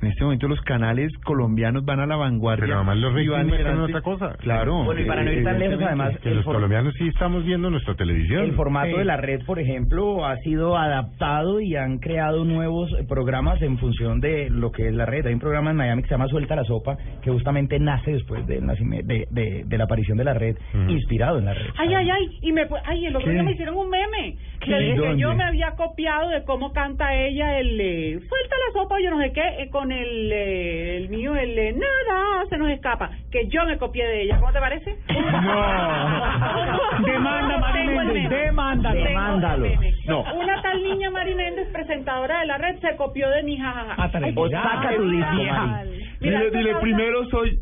[0.00, 2.66] En este momento los canales colombianos van a la vanguardia.
[2.66, 4.36] Pero además los muestran otra cosa.
[4.38, 4.84] Claro.
[4.84, 7.94] Bueno, y para no ir tan lejos, además, Que los colombianos sí estamos viendo nuestra
[7.94, 8.44] televisión.
[8.44, 8.98] El formato Sí.
[8.98, 13.78] de la red, por ejemplo, ha sido adaptado y han creado nuevos eh, programas en
[13.78, 15.26] función de lo que es la red.
[15.26, 18.46] Hay un programa en Miami que se llama Suelta la Sopa, que justamente nace después
[18.46, 20.90] de, de, de la aparición de la red, Ujú.
[20.92, 21.66] inspirado en la red.
[21.76, 24.36] Ay, ay, ay, y me, ay, el otro día me hicieron un meme.
[24.64, 28.96] Dije que yo me había copiado de cómo canta ella el eh, suelta la sopa,
[29.02, 32.70] yo no sé qué, eh, con el, eh, el mío, el eh, nada se nos
[32.70, 34.38] escapa, que yo me copié de ella.
[34.40, 34.96] ¿Cómo te parece?
[35.08, 35.62] No.
[37.06, 38.36] Demanda, Mari Tengo el Méndez, meme.
[38.44, 38.94] demándalo.
[38.94, 39.62] Tengo el Demándalo.
[39.68, 39.92] meme.
[40.06, 40.20] No.
[40.34, 44.02] Una tal niña Mari Méndez, presentadora de la red, se copió de mi jajaja.
[44.02, 44.28] Atrevida.
[44.28, 45.90] Ay, O saca tu disco, Mari.
[46.20, 47.58] Mira, Dile, dile primero soy.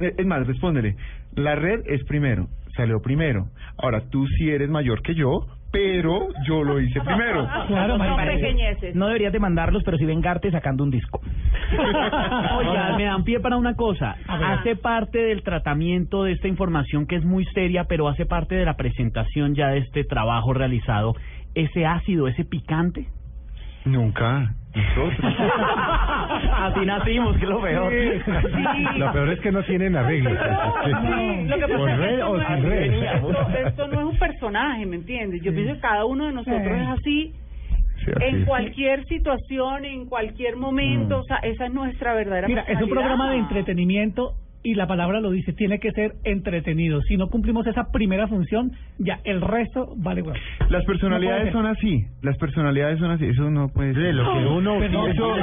[0.00, 0.96] eh, Es más, respóndele.
[1.36, 2.46] La red es primero,
[2.76, 3.46] salió primero.
[3.78, 7.48] Ahora tú sí eres mayor que yo, pero yo lo hice primero.
[7.66, 8.40] Claro, Méndez.
[8.40, 8.94] pequeñeces.
[8.94, 11.20] No deberías demandarlos, pero sí vengarte sacando un disco.
[12.58, 14.16] Oiga, me dan pie para una cosa.
[14.28, 18.64] Hace parte del tratamiento de esta información que es muy seria, pero hace parte de
[18.64, 21.14] la presentación ya de este trabajo realizado.
[21.54, 23.08] Ese ácido, ese picante.
[23.84, 24.54] Nunca.
[24.74, 25.34] Nosotros.
[26.52, 27.92] Así nacimos, que es lo peor.
[28.96, 30.30] Lo peor es que no tienen arreglo.
[30.30, 32.92] Sí, lo que pasa ¿Con es que red esto o no es- red?
[32.92, 35.42] Esto, esto no es un personaje, ¿me entiendes?
[35.42, 36.70] Yo pienso que cada uno de nosotros Sí.
[36.82, 37.32] es así
[38.04, 41.20] Sí, así en cualquier situación, en cualquier momento, Mm.
[41.20, 44.32] o sea, esa es nuestra verdadera Mira, es un programa de entretenimiento
[44.64, 47.00] y la palabra lo dice, tiene que ser entretenido.
[47.02, 50.36] Si no cumplimos esa primera función, ya el resto vale huevo.
[50.70, 52.04] Las personalidades No son así.
[52.22, 53.26] Las personalidades son así.
[53.26, 54.14] Eso no puede ser.
[54.14, 54.76] Lo que uno...
[54.80, 55.42] Pero- Eso, eh,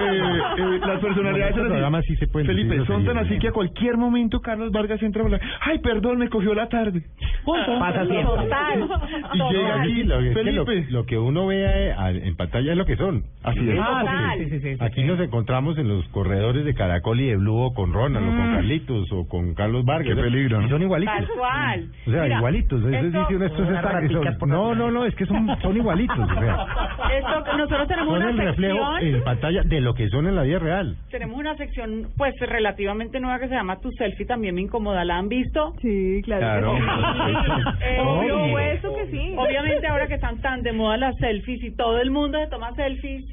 [0.58, 2.08] eh, las personalidades En son programa así.
[2.08, 5.26] sí se pueden Felipe, son tan así que a cualquier momento Carlos Vargas entra a
[5.26, 5.42] hablar.
[5.62, 7.04] Ay, perdón, me cogió la tarde.
[7.46, 7.80] Punto.
[7.80, 8.26] Pasa siempre.
[8.26, 8.90] Total.
[9.34, 10.92] Y llega aquí, Lo, es que lo, Felipe.
[10.92, 13.24] lo que uno ve eh, en pantalla es lo que son.
[13.44, 13.78] Así es.
[13.80, 14.70] Ah, sí, sí.
[14.80, 18.32] Aquí nos encontramos en los corredores de Caracol y de Blue o con Ronald o
[18.36, 20.16] con Carlitos o con Carlos Vargas.
[20.16, 20.68] Qué peligro, ¿no?
[20.68, 21.16] Y son igualitos.
[21.16, 21.88] Tal cual.
[22.08, 22.80] O sea, Mira, igualitos.
[22.80, 26.18] Eso esto- dice uno, estos están- son- No, no, no, es que son, son igualitos.
[26.20, 26.66] O sea,
[27.18, 30.36] Esto, nosotros tenemos son una el reflejo sección, en pantalla de lo que son en
[30.36, 30.96] la vida real.
[31.10, 35.18] tenemos una sección pues relativamente nueva que se llama Tu selfie también me incomoda, ¿la
[35.18, 35.74] han visto?
[35.82, 36.42] Sí, claro.
[36.42, 36.78] Claro.
[37.82, 38.60] Eh, Obvio, obvio.
[38.60, 39.34] eso que sí.
[39.38, 42.74] Obviamente ahora que están tan de moda las selfies y todo el mundo se toma
[42.76, 43.26] selfies,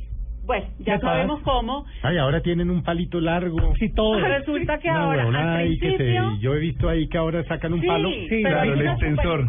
[0.49, 1.07] bueno, ya ¿Qué pasa?
[1.07, 1.85] sabemos cómo.
[2.03, 3.75] Ay, ahora tienen un palito largo.
[3.79, 4.19] Sí, todo.
[4.39, 7.19] Resulta que Una ahora huevonada al ahí que se- principio yo he visto ahí que
[7.19, 8.09] ahora sacan un sí, palo.
[8.11, 9.41] Sí, pero hay claro, el extensor.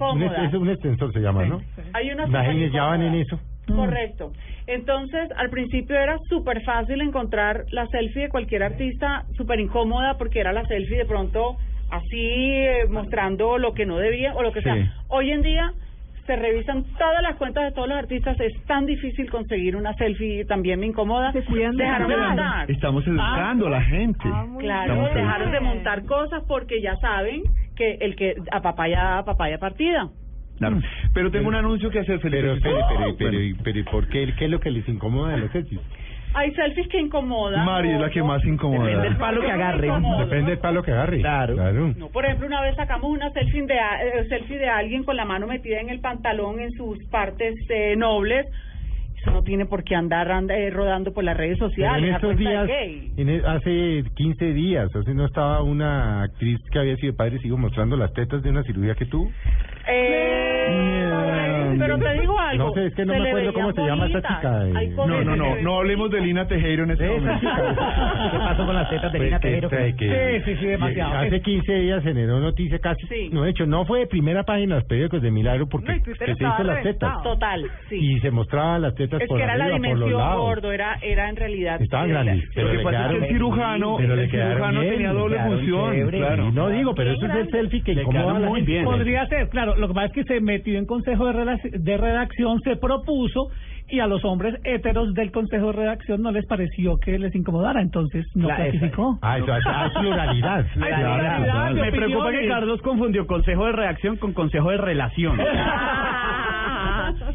[0.46, 1.62] es un extensor se llama, ¿no?
[1.94, 3.40] Hay una Imagínense, ya van en eso.
[3.68, 4.32] Correcto.
[4.68, 10.40] Entonces, al principio era súper fácil encontrar la selfie de cualquier artista, súper incómoda porque
[10.40, 11.56] era la selfie de pronto
[11.92, 14.66] así eh, mostrando lo que no debía o lo que Sí.
[14.66, 14.76] sea.
[15.08, 15.72] Hoy en día
[16.30, 20.46] se revisan todas las cuentas de todos los artistas, es tan difícil conseguir una selfie,
[20.46, 21.32] también me incomoda.
[21.32, 22.28] Se cuidan de Dejaron de nada.
[22.28, 22.70] montar.
[22.72, 24.22] Estamos educando a la gente.
[24.26, 27.42] Ah, Claro, Estamos dejaron de montar cosas porque ya saben
[27.76, 30.08] que el que a papaya, a papaya partida.
[30.60, 30.80] Claro.
[31.16, 32.42] Pero tengo un anuncio que hacer, Felipe.
[32.44, 33.58] Pero, pero, pero, pero, Bueno.
[33.64, 34.32] pero, ¿y ¿por qué?
[34.38, 35.80] ¿Qué es lo que les incomoda de los selfies?
[36.34, 37.66] Hay selfies que incomodan.
[37.66, 38.86] Mari es la que más incomoda.
[38.88, 39.88] Depende del palo que agarre.
[40.20, 41.20] Depende del palo que agarre.
[41.22, 41.94] Claro.
[41.98, 45.16] No, por ejemplo, una vez sacamos una selfie de, a- eh, selfie de alguien con
[45.16, 48.46] la mano metida en el pantalón en sus partes eh, nobles.
[49.22, 52.08] Eso no tiene por qué andar anda- eh, rodando por las redes Pero sociales.
[52.10, 53.12] en estos días, gay.
[53.18, 57.98] en hace 15 días, hace no estaba una actriz que había sido padre, sigo mostrando
[57.98, 59.30] las tetas de una cirugía que tuvo.
[59.92, 60.19] Eh,
[61.80, 62.66] pero te digo algo.
[62.66, 64.90] No sé, es que no se me le acuerdo cómo se llama esa chica, eh.
[64.96, 67.40] No, no, que no, no hablemos de Lina Tejero en este momento.
[68.32, 69.70] ¿Qué pasó con las tetas de Pues Lina que- Tejero?
[69.70, 71.16] que- que- Sí, sí, sí, demasiado.
[71.18, 73.06] Hace 15 días generó noticia casi.
[73.08, 73.30] Sí.
[73.32, 76.04] No, de hecho, no fue de primera página de los periódicos de Milagro porque No,
[76.04, 77.22] que se hizo las tetas.
[77.24, 77.96] Total, sí.
[78.00, 80.42] Y se mostraban las tetas es por que era la arriba, por los dimensión lados.
[80.42, 81.82] gordo, era, era en realidad.
[81.82, 84.82] Estaban grandes, la- pero Lo le que pasa es que el quedaron- cirujano, el cirujano
[84.82, 86.10] tenía le doble función.
[86.10, 86.52] Claro.
[86.52, 88.84] No digo, pero eso es el selfie que incomoda la muy bien.
[88.86, 89.76] Podría ser, claro.
[89.76, 93.50] Lo que pasa es que se metió en Consejo de, Relac- de Redacción, se propuso
[93.92, 97.82] y a los hombres héteros del Consejo de Redacción no les pareció que les incomodara,
[97.82, 99.18] entonces no La- clasificó.
[99.22, 100.66] Ah, eso es, es pluralidad.
[101.74, 102.48] Me preocupa que.
[102.48, 105.38] Carlos confundió consejo de reacción con consejo de relación.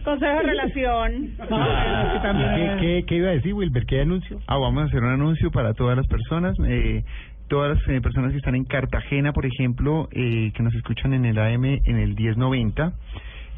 [0.04, 1.30] Consejo de relación.
[1.50, 3.84] Ah, que también ¿Y ¿Qué, qué, qué iba a decir, Wilber?
[3.86, 4.38] ¿Qué anuncio?
[4.46, 6.54] Ah, vamos a hacer un anuncio para todas las personas.
[6.68, 7.02] Eh,
[7.48, 11.24] todas las eh, personas que están en Cartagena, por ejemplo, eh, que nos escuchan en
[11.24, 12.92] el AM en el 1090.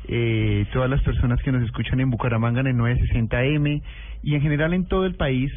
[0.09, 3.83] Eh, todas las personas que nos escuchan en Bucaramanga en el 960M
[4.23, 5.53] y en general en todo el país.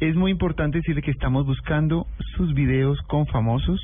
[0.00, 3.80] Es muy importante decirle que estamos buscando sus videos con famosos.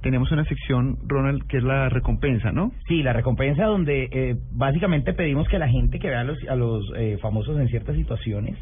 [0.00, 2.72] Tenemos una sección, Ronald, que es la recompensa, ¿no?
[2.88, 6.56] Sí, la recompensa donde eh, básicamente pedimos que la gente que vea a los, a
[6.56, 8.56] los eh, famosos en ciertas situaciones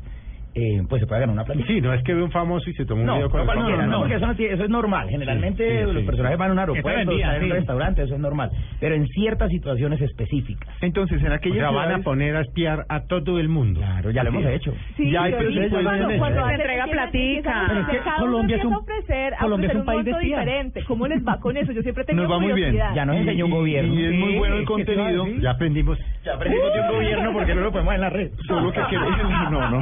[0.55, 1.67] eh, pues se puede ganar una planilla.
[1.69, 3.41] Sí, no es que ve un famoso y se toma un No, video no, con
[3.41, 5.09] el cualquiera, famoso, no, porque eso, no eso es normal.
[5.11, 6.07] Generalmente Sí, sí, los sí.
[6.07, 8.51] personajes van a un aeropuerto, están en un restaurante, eso es normal.
[8.81, 10.75] Pero en ciertas situaciones específicas.
[10.81, 13.81] Entonces, en O aquellas sea, van a poner a espiar a todo el mundo.
[13.81, 14.75] Claro, ya lo hemos hecho.
[14.97, 17.65] Sí, Ya hay en cuando, cuando Se entrega platica.
[17.69, 20.85] Pero es que Colombia es un- ofrecer, Colombia es ofrecer un país de diferente.
[20.85, 21.73] ¿Cómo les va con eso?
[21.73, 22.75] Yo siempre he tenido Nos va muy bien.
[22.95, 23.95] Ya nos enseñó un gobierno.
[23.95, 25.43] Y es muy bueno el ¿qué te iba a contenido.
[25.43, 25.99] Ya aprendimos.
[26.25, 28.31] Ya aprendimos de un gobierno porque no lo podemos en la red.
[28.47, 29.11] Solo que queremos,
[29.51, 29.81] no, no.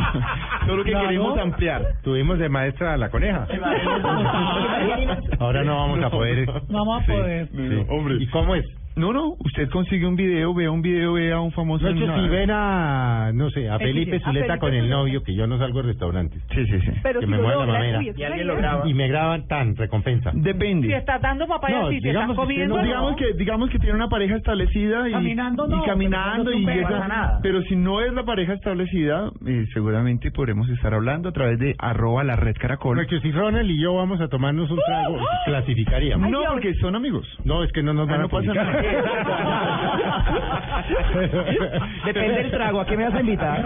[0.66, 1.06] Solo que Claro.
[1.08, 1.82] queremos ampliar.
[2.02, 3.46] Tuvimos de maestra a la coneja.
[5.38, 6.46] Ahora no vamos a poder.
[6.68, 7.48] Vamos a Sí, poder.
[7.48, 7.84] sí.
[7.88, 8.16] hombre.
[8.20, 8.64] ¿Y cómo es?
[8.98, 11.88] No, no, usted consigue un video, vea un video, vea a un famoso.
[11.90, 15.22] No, una- si ven a, no sé, a Felipe a Zuleta Felipe con el novio,
[15.22, 16.90] que yo no salgo de restaurantes, Sí, sí, sí.
[17.02, 18.02] Pero que si me lo mueve la mamera.
[18.02, 18.88] Y alguien lo graba.
[18.88, 20.30] y me graban tan recompensa.
[20.34, 20.88] Depende.
[20.88, 23.70] Si estás dando papaya, No, si te digamos estás que comiendo, no- digamos que digamos
[23.70, 27.40] que tiene una pareja establecida y Caminando no, y caminando y no nada.
[27.42, 31.74] pero si no es la pareja establecida eh, seguramente podremos estar hablando a través de
[31.78, 35.18] arroba la red caracol Porque si Ronald y yo vamos a tomarnos un trago,
[35.62, 36.30] clasificaríamos.
[36.30, 38.84] no porque son amigos No, es que no nos Ah, van no a pasa publicar.
[42.04, 43.62] Depende del trago, ¿a qué me vas a invitar?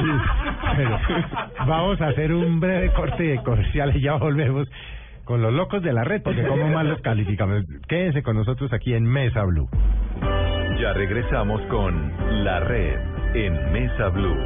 [0.00, 0.10] Sí,
[0.76, 0.98] pero
[1.66, 4.68] vamos a hacer un breve corte de comerciales y ya volvemos
[5.24, 7.64] con los locos de la red, porque como más los calificamos.
[7.88, 9.68] Quédense con nosotros aquí en Mesa Blue.
[10.80, 12.12] Ya regresamos con
[12.44, 12.98] La Red
[13.34, 14.36] en Mesa Blue.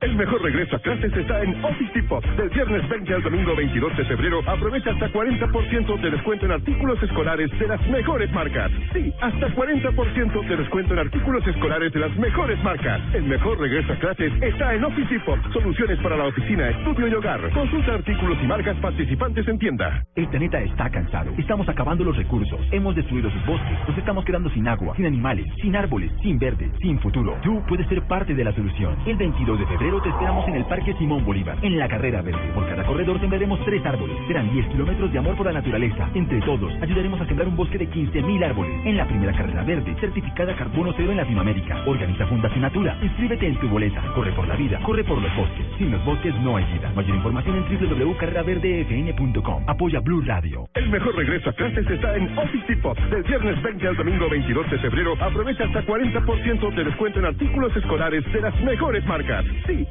[0.00, 2.24] El mejor regreso a clases está en Office Depot.
[2.34, 7.02] Del viernes 20 al domingo 22 de febrero, aprovecha hasta 40% de descuento en artículos
[7.02, 8.72] escolares de las mejores marcas.
[8.94, 12.98] Sí, hasta 40% de descuento en artículos escolares de las mejores marcas.
[13.12, 15.38] El mejor regreso a clases está en Office Depot.
[15.52, 17.50] Soluciones para la oficina, estudio y hogar.
[17.52, 20.02] Consulta artículos y marcas participantes en tienda.
[20.14, 21.30] El planeta está cansado.
[21.36, 22.58] Estamos acabando los recursos.
[22.72, 23.78] Hemos destruido sus bosques.
[23.86, 27.36] Nos estamos quedando sin agua, sin animales, sin árboles, sin verde, sin futuro.
[27.42, 28.96] Tú puedes ser parte de la solución.
[29.04, 32.52] El 22 de febrero te esperamos en el Parque Simón Bolívar, en la carrera verde.
[32.54, 34.16] Por cada corredor sembraremos tres árboles.
[34.28, 36.08] Serán 10 kilómetros de amor por la naturaleza.
[36.14, 38.86] Entre todos, ayudaremos a sembrar un bosque de 15.000 árboles.
[38.86, 41.82] En la primera carrera verde, certificada carbono cero en Latinoamérica.
[41.86, 42.96] Organiza Fundación Natura.
[43.02, 44.00] Inscríbete en tu boleta.
[44.14, 44.78] Corre por la vida.
[44.84, 45.66] Corre por los bosques.
[45.76, 46.92] Sin los bosques no hay vida.
[46.94, 49.64] Mayor información en www.carreraverdefn.com.
[49.66, 50.68] Apoya Blue Radio.
[50.74, 52.98] El mejor regreso a clases está en Office Depot.
[53.10, 57.76] Del viernes 20 al domingo 22 de febrero, aprovecha hasta 40% de descuento en artículos
[57.76, 59.44] escolares de las mejores marcas.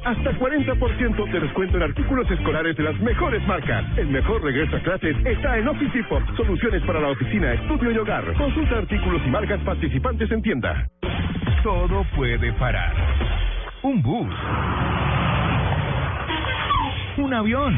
[0.04, 3.84] Hasta 40% de descuento en artículos escolares de las mejores marcas.
[3.96, 6.22] El mejor regreso a clases está en Office Depot.
[6.36, 8.24] Soluciones para la oficina, estudio y hogar.
[8.34, 10.88] Consulta artículos y marcas participantes en tienda.
[11.62, 12.92] Todo puede parar.
[13.82, 14.34] Un bus.
[17.16, 17.74] Un avión.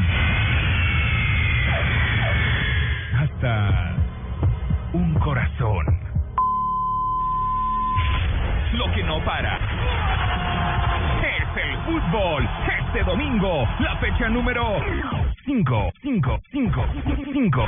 [3.19, 3.95] Hasta
[4.93, 5.85] un corazón.
[8.73, 10.42] Lo que no para
[11.55, 12.47] el fútbol.
[12.79, 14.81] Este domingo, la fecha número
[15.45, 16.85] 5, 5, 5,
[17.33, 17.67] 5.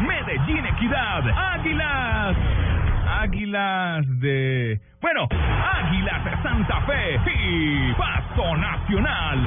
[0.00, 2.36] Medellín Equidad, Águilas.
[3.20, 4.80] Águilas de...
[5.00, 9.38] Bueno, Águilas de Santa Fe y Pasto Nacional.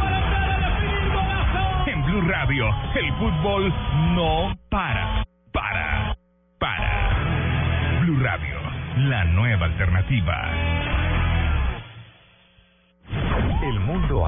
[1.87, 3.73] En Blue Radio, el fútbol
[4.15, 6.15] no para, para,
[6.59, 7.99] para.
[8.01, 8.59] Blue Radio,
[8.97, 10.92] la nueva alternativa.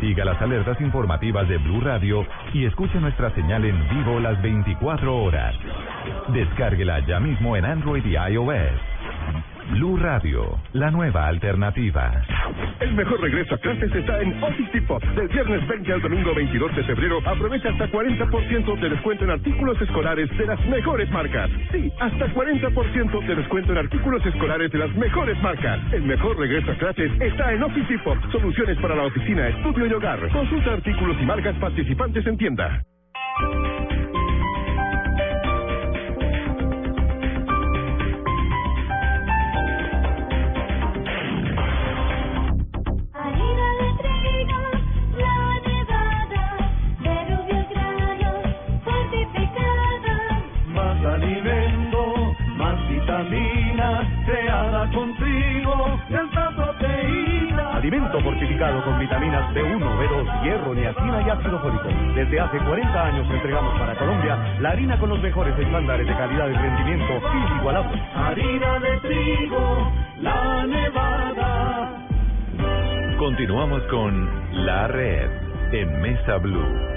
[0.00, 5.14] Siga las alertas informativas de Blue Radio y escuche nuestra señal en vivo las 24
[5.14, 5.54] horas.
[6.28, 8.89] Descárguela ya mismo en Android y iOS.
[9.70, 12.22] Blue Radio, la nueva alternativa.
[12.80, 15.02] El mejor regreso a clases está en Office Depot.
[15.14, 19.80] Del viernes 20 al domingo 22 de febrero, aprovecha hasta 40% de descuento en artículos
[19.80, 21.50] escolares de las mejores marcas.
[21.70, 25.80] Sí, hasta 40% de descuento en artículos escolares de las mejores marcas.
[25.92, 28.18] El mejor regreso a clases está en Office Depot.
[28.32, 30.28] Soluciones para la oficina, estudio y hogar.
[30.32, 32.82] Consulta artículos y marcas participantes en tienda.
[58.60, 61.88] Cargado con vitaminas B1, B2, hierro, niacina y ácido fólico.
[62.14, 66.48] Desde hace 40 años entregamos para Colombia la harina con los mejores estándares de calidad
[66.50, 68.02] y rendimiento inigualables.
[68.14, 72.06] Harina de trigo, la nevada.
[73.18, 74.28] Continuamos con
[74.66, 75.30] La Red
[75.72, 76.90] en Mesa Blue.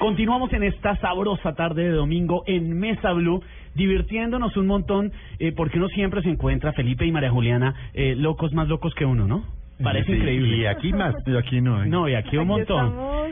[0.00, 3.40] Continuamos en esta sabrosa tarde de domingo en Mesa Blue,
[3.74, 8.52] divirtiéndonos un montón, eh, porque uno siempre se encuentra, Felipe y María Juliana, eh, locos
[8.52, 9.44] más locos que uno, ¿no?
[9.82, 10.56] Parece Sí, increíble.
[10.58, 11.14] y aquí más.
[11.26, 11.82] Y aquí no.
[11.82, 11.88] ¿eh?
[11.88, 12.86] No, y aquí un montón.
[12.86, 13.28] Estamos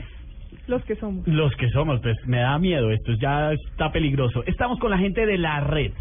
[0.67, 1.27] los que somos.
[1.27, 4.43] Los que somos, pues me da miedo esto, ya está peligroso.
[4.47, 5.93] Estamos con la gente de la red,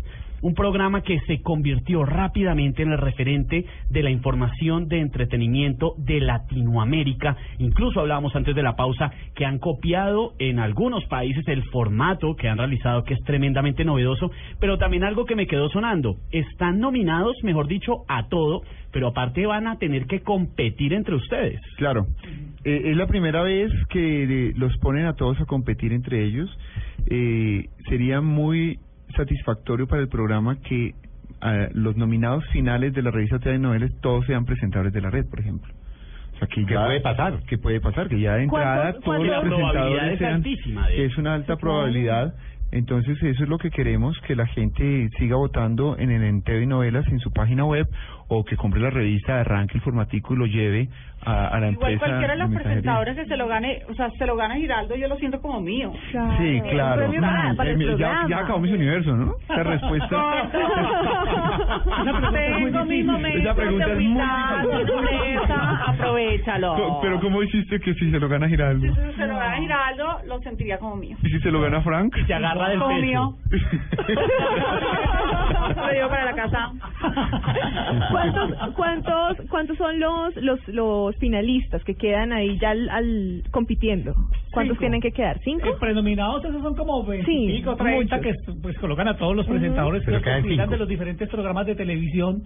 [0.41, 6.19] un programa que se convirtió rápidamente en el referente de la información de entretenimiento de
[6.19, 7.36] Latinoamérica.
[7.58, 12.47] Incluso hablábamos antes de la pausa que han copiado en algunos países el formato que
[12.47, 16.17] han realizado, que es tremendamente novedoso, pero también algo que me quedó sonando.
[16.32, 21.60] Están nominados, mejor dicho, a todo, pero aparte van a tener que competir entre ustedes.
[21.78, 22.08] Claro.
[22.63, 26.49] Eh, es la primera vez que eh, los ponen a todos a competir entre ellos.
[27.08, 28.80] Eh, sería muy
[29.15, 30.93] satisfactorio para el programa que
[31.41, 35.39] ah, los nominados finales de la revista Telenovelas todos sean presentadores de la red, por
[35.39, 35.74] ejemplo.
[36.36, 37.39] O sea, que ¿Qué ya puede pasar?
[37.48, 41.17] que puede pasar, que ya de entrada ¿Cuántos- todos los presentadores es sean, que es
[41.17, 41.76] una alta Sí, claro.
[41.76, 42.34] probabilidad.
[42.72, 46.67] Entonces eso es lo que queremos, que la gente siga votando en el en TV
[46.67, 47.88] Novelas, en su página web,
[48.32, 50.88] o que compre la revista, arranque el formatico y lo lleve
[51.26, 52.06] a, a la Igual empresa.
[52.06, 55.08] cualquiera de los presentadores que se lo gane, o sea, se lo gana Giraldo, yo
[55.08, 55.92] lo siento como mío.
[56.12, 56.98] Sí, claro.
[57.02, 59.34] premio para- para Eh, ya, ya acabamos ese universo, ¿no?
[59.50, 60.50] Esa respuesta.
[62.32, 64.22] Tengo mis momentos Esa pregunta es muy
[65.88, 67.00] aprovechalo.
[67.02, 68.88] Pero ¿cómo hiciste que si se lo gana Giraldo?
[68.94, 71.18] Si se lo gana Giraldo, lo sentiría como mío.
[71.24, 72.15] ¿Y si se lo gana Frank?
[72.28, 73.06] Se agarra del Como pecho.
[73.06, 73.36] mío.
[75.76, 76.72] Lo llevo para la casa.
[78.20, 84.14] ¿Cuántos, cuántos, cuántos son los, los, los finalistas que quedan ahí ya al, al- compitiendo?
[84.52, 84.80] ¿Cuántos Cinco.
[84.80, 85.40] tienen que quedar?
[85.44, 85.68] ¿Cinco?
[85.68, 89.36] Eh, prenominados, esos son como 20 Sí, y pico, 30 que pues colocan a todos
[89.36, 92.44] los presentadores que Pero los de los diferentes programas de televisión,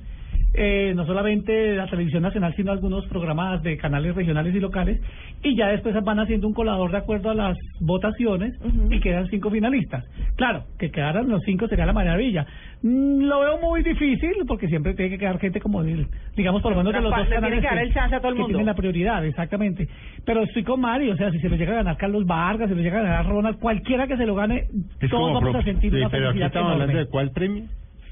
[0.53, 4.99] eh, no solamente de la televisión nacional, sino algunos programas de canales regionales y locales,
[5.41, 8.93] y ya después van haciendo un colador de acuerdo a las votaciones Ujú.
[8.93, 10.05] y quedan cinco finalistas.
[10.35, 12.45] Claro, que quedaran los cinco sería la maravilla.
[12.81, 16.71] Mm, Lo veo muy difícil porque siempre tiene que quedar gente como, del- digamos, por
[16.71, 18.57] lo menos de los dos canales que dar el chance a todo el que mundo.
[18.57, 19.87] tienen la prioridad, exactamente.
[20.25, 22.75] Pero estoy con Mario, o sea, si se lo llega a ganar Carlos Vargas, si
[22.75, 24.65] se lo llega a ganar Ronald, cualquiera que se lo gane,
[24.99, 26.83] Es todos vamos a sentir Sí, una pero aquí felicidad estamos enorme.
[26.83, 27.63] hablando de cuál premio.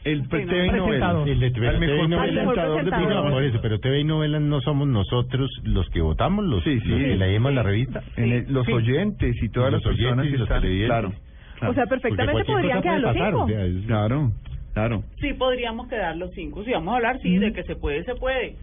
[0.03, 1.19] El pre- TV presentador.
[1.19, 1.27] Novelas.
[1.27, 2.45] El de TV mejor novelas.
[2.45, 3.15] presentador de.
[3.15, 6.79] No, por eso, pero TV y novelas no somos nosotros los que votamos, los, Sí,
[6.79, 6.87] sí.
[6.89, 8.01] los que leemos la revista.
[8.17, 8.71] En el- los Sí.
[8.73, 10.61] oyentes y todas Los las personas oyentes y que los están.
[10.61, 10.89] televidentes.
[10.99, 11.13] Claro,
[11.59, 11.71] claro.
[11.71, 13.43] O sea, perfectamente podrían quedar los cinco.
[13.43, 14.31] o sea, es- Claro,
[14.73, 15.03] claro.
[15.19, 16.63] Sí, podríamos quedar los cinco.
[16.63, 18.55] Si vamos a hablar, sí, de que se puede, se puede.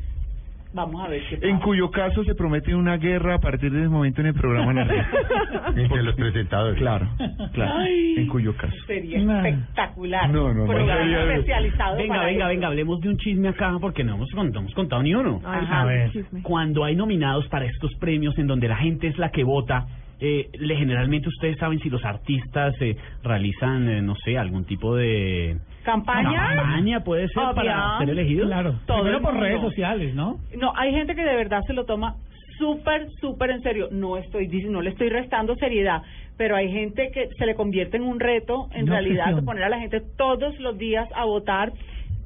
[0.79, 1.49] Vamos a ver qué pasa.
[1.49, 4.73] En cuyo caso se promete una guerra a partir de ese momento en el programa
[4.73, 4.85] La
[5.77, 6.79] entre los presentadores.
[6.79, 7.09] Claro,
[7.53, 7.73] claro.
[7.79, 8.15] Ay.
[8.19, 8.77] En cuyo caso.
[8.87, 9.47] Sería Nah.
[9.49, 10.31] espectacular.
[10.31, 10.67] No, no, no.
[10.67, 12.49] Programa Sería- especializado Venga, para venga, eso.
[12.49, 15.41] venga, hablemos de un chisme acá porque no hemos, no hemos contado ni uno.
[15.45, 16.11] Ay, A ver.
[16.43, 19.87] Cuando hay nominados para estos premios en donde la gente es la que vota,
[20.21, 24.97] eh, le, generalmente ustedes saben si los artistas eh, realizan, eh, no sé, algún tipo
[24.97, 25.57] de
[25.93, 26.55] ¿Campaña?
[26.57, 27.55] campaña, puede ser, Obvio.
[27.55, 28.47] para ser elegidos.
[28.47, 30.37] Claro, Todo primero el por redes sociales, ¿no?
[30.59, 32.15] No, hay gente que de verdad se lo toma
[32.59, 33.89] súper, súper en serio.
[33.91, 36.03] No estoy no le estoy restando seriedad,
[36.37, 39.69] pero hay gente que se le convierte en un reto, en realidad, de poner a
[39.71, 41.73] la gente todos los días a votar.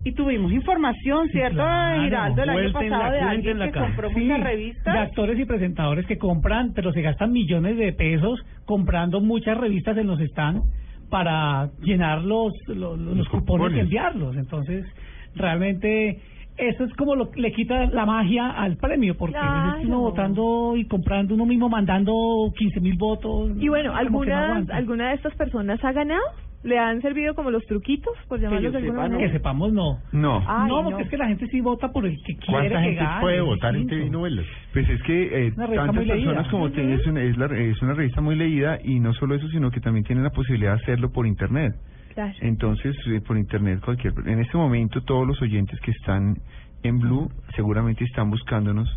[0.04, 2.02] Y tuvimos información, ¿cierto, claro.
[2.02, 4.96] Giraldo, el año pasado de alguien que compró Sí, muchas de revistas?
[4.96, 10.08] actores y presentadores que compran, pero se gastan millones de pesos comprando muchas revistas en
[10.08, 10.64] los stands
[11.12, 13.76] para llenar los, los, los cupones, cupones.
[13.76, 14.34] y enviarlos.
[14.34, 14.86] Entonces,
[15.34, 16.18] realmente
[16.56, 19.78] eso es como lo le quita la magia al premio, porque Claro.
[19.78, 22.14] es uno votando y comprando uno mismo, mandando
[22.56, 23.50] 15 mil votos.
[23.60, 24.64] Y bueno, no ¿alguna.
[24.72, 26.22] ¿alguna de estas personas ha ganado?
[26.64, 29.32] ¿Le han servido como los truquitos, por llamarlos de alguna Que manera?
[29.32, 29.98] sepamos, no.
[30.12, 30.44] No.
[30.46, 30.90] Ay, no, no.
[30.90, 33.20] porque es que la gente sí vota por el que quiere ¿Cuánta que gente gane,
[33.20, 33.86] puede votar en.
[33.88, 34.46] TV novelas?
[34.72, 38.20] Pues es que eh, tantas personas como te es una, es, la- es una revista
[38.20, 41.26] muy leída y no solo eso, sino que también tienen la posibilidad de hacerlo por
[41.26, 41.74] internet.
[42.14, 42.32] Claro.
[42.42, 44.12] Entonces, eh, por internet cualquier...
[44.26, 46.36] En este momento todos los oyentes que están
[46.84, 48.88] en Blue seguramente están buscándonos.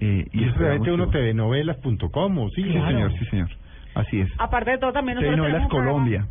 [0.00, 2.86] Eh, Y es realmente uno que- tvnovelas.com o sí, Sí, claro.
[2.88, 3.48] señor, sí, señor.
[3.94, 4.28] Así es.
[4.38, 6.26] Aparte de todo, también nosotros un programa-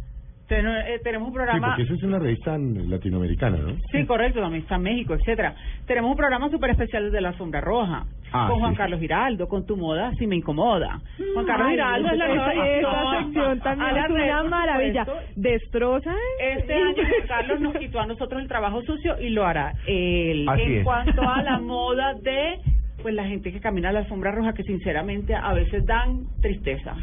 [0.55, 1.67] Eh, tenemos un Sí, programa...
[1.67, 3.75] porque eso es una revista latinoamericana, ¿no?
[3.91, 5.53] Sí, correcto, también está en México, etcétera.
[5.85, 8.77] Tenemos un programa súper especial de la Alfombra Roja, Ah, con Juan sí.
[8.77, 10.99] Carlos Giraldo, con Tu Moda Si Me Incomoda.
[11.33, 13.23] Juan Carlos Ay, Giraldo es la esa edición.
[13.33, 15.05] sección también A la es una maravilla.
[15.35, 16.13] Destroza.
[16.39, 20.47] Este año Juan Carlos nos quitó a nosotros el trabajo sucio y lo hará él.
[20.47, 20.83] Así en es.
[20.83, 22.59] cuanto a la moda de
[23.01, 26.95] pues la gente que camina a la alfombra roja que sinceramente a veces dan tristeza.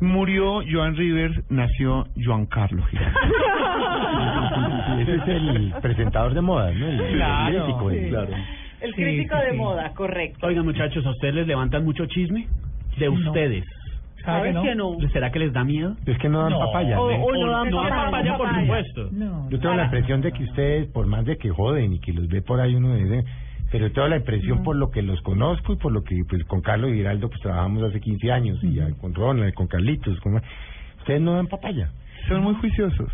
[0.00, 2.84] Murió Joan Rivers, nació Joan Carlos.
[5.00, 6.86] Ese es el presentador de moda, ¿no?
[6.86, 8.08] El, el Claro, crítico, el- sí.
[8.10, 8.28] claro.
[8.80, 9.56] El crítico sí, de sí.
[9.56, 10.46] moda, correcto.
[10.46, 12.46] Oigan, muchachos, ¿a ustedes les levantan mucho chisme?
[12.98, 13.12] De No.
[13.12, 13.64] ustedes.
[14.24, 14.96] ¿Sabes que no?
[15.12, 15.96] ¿Será que les da miedo?
[16.06, 16.60] Es que no dan No.
[16.60, 17.00] papaya.
[17.00, 17.24] O- ¿no?
[17.24, 19.08] o no dan no papaya, papaya, por supuesto.
[19.12, 19.48] No.
[19.50, 22.28] Yo tengo la impresión de que ustedes, por más de que joden y que los
[22.28, 23.24] ve por ahí uno dice,
[23.72, 26.60] pero tengo la impresión por lo que los conozco y por lo que pues con
[26.60, 30.40] Carlos Giraldo pues trabajamos hace 15 años y ya con Ronald, con Carlitos, con...
[30.98, 31.90] ustedes no dan papaya.
[32.28, 33.10] Son muy juiciosos.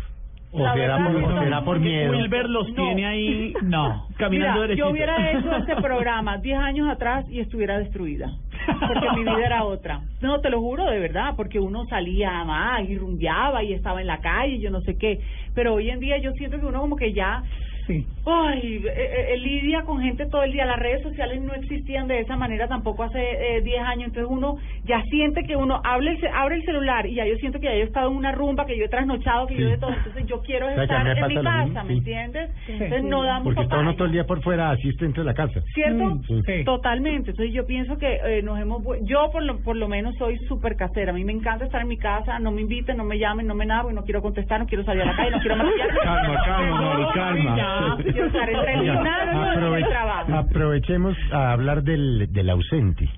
[0.51, 1.43] O será verdad por, o no.
[1.43, 2.11] será por miedo.
[2.11, 2.75] Wilber los No.
[2.75, 3.53] tiene ahí
[4.17, 4.85] caminando Mira, derechito.
[4.87, 8.31] yo hubiera hecho este programa 10 años atrás y estuviera destruida.
[8.65, 10.01] Porque mi vida era otra.
[10.21, 14.07] No, te lo juro de verdad, porque uno salía más y rumbeaba y estaba en
[14.07, 15.19] la calle, y yo no sé qué.
[15.55, 17.43] Pero hoy en día yo siento que uno como que ya
[17.89, 18.05] Sí.
[18.23, 20.63] Ay, eh, eh, lidia con gente todo el día.
[20.67, 24.07] Las redes sociales no existían de esa manera tampoco hace eh, 10 años.
[24.09, 27.59] Entonces uno ya siente que uno abre el, abre el celular y ya yo siento
[27.59, 29.61] que ya yo he estado en una rumba, que yo he trasnochado, que Sí.
[29.61, 29.91] yo de todo.
[29.91, 31.97] Entonces yo quiero O sea, estar en mi casa, mismo, ¿me sí.
[31.97, 32.51] entiendes?
[32.67, 35.33] Entonces no damos Porque está uno todo el día por fuera, asiste dentro de la
[35.33, 35.59] casa.
[35.73, 36.05] ¿Cierto?
[36.05, 36.63] Mm.
[36.65, 37.31] Totalmente.
[37.31, 38.83] Entonces yo pienso que eh, nos hemos...
[39.01, 41.09] Yo por lo, por lo menos soy súper casera.
[41.11, 43.55] A mí me encanta estar en mi casa, no me inviten, no me llamen, no
[43.55, 45.99] me nada, porque no quiero contestar, no quiero salir a la calle, no quiero maquillarme.
[46.03, 47.78] Calma, calma, calma.
[47.87, 50.33] El Aprove- trabajo.
[50.35, 53.09] aprovechemos a hablar del, del ausente.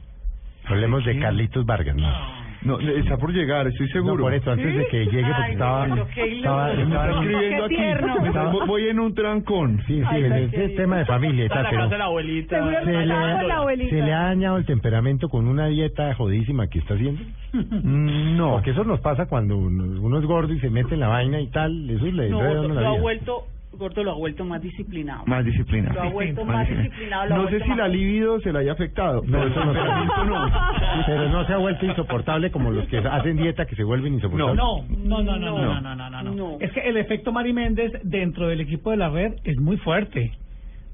[0.65, 2.41] Hablemos de Carlitos Vargas, ¿no?
[2.63, 4.17] No, está por llegar, estoy seguro.
[4.17, 6.67] No, por eso, antes de que llegue, porque Ay, estaba, estaba.
[6.75, 7.75] Me está escribiendo aquí.
[7.75, 8.15] tierno.
[8.21, 9.77] Me está- voy en un trancón.
[9.87, 12.57] Sí, sí, Ay, es, es tema de familia Está la casa de la abuelita.
[12.57, 13.89] Seguro se le, con la abuelita.
[13.89, 17.23] se le ha dañado el temperamento con una dieta jodísima que está haciendo.
[17.51, 18.51] Mm, No.
[18.51, 21.39] Porque eso nos pasa cuando uno, uno es gordo y se mete en la vaina
[21.41, 23.41] y tal, eso le No, uno la lo ha vuelto,
[23.73, 25.23] Gordo lo ha vuelto más disciplinado.
[25.25, 25.95] Más disciplinado.
[25.95, 27.35] Lo ha vuelto más, disciplinado.
[27.35, 29.21] No sé si la libido se la haya afectado.
[29.25, 30.51] No, eso no, pero, no.
[31.05, 34.57] pero no se ha vuelto insoportable como los que hacen dieta que se vuelven insoportables.
[34.57, 36.23] No, no, no, no, no, no, no, no.
[36.23, 36.57] no, no.
[36.59, 40.31] Es que el efecto Mari Méndez dentro del equipo de la red es muy fuerte.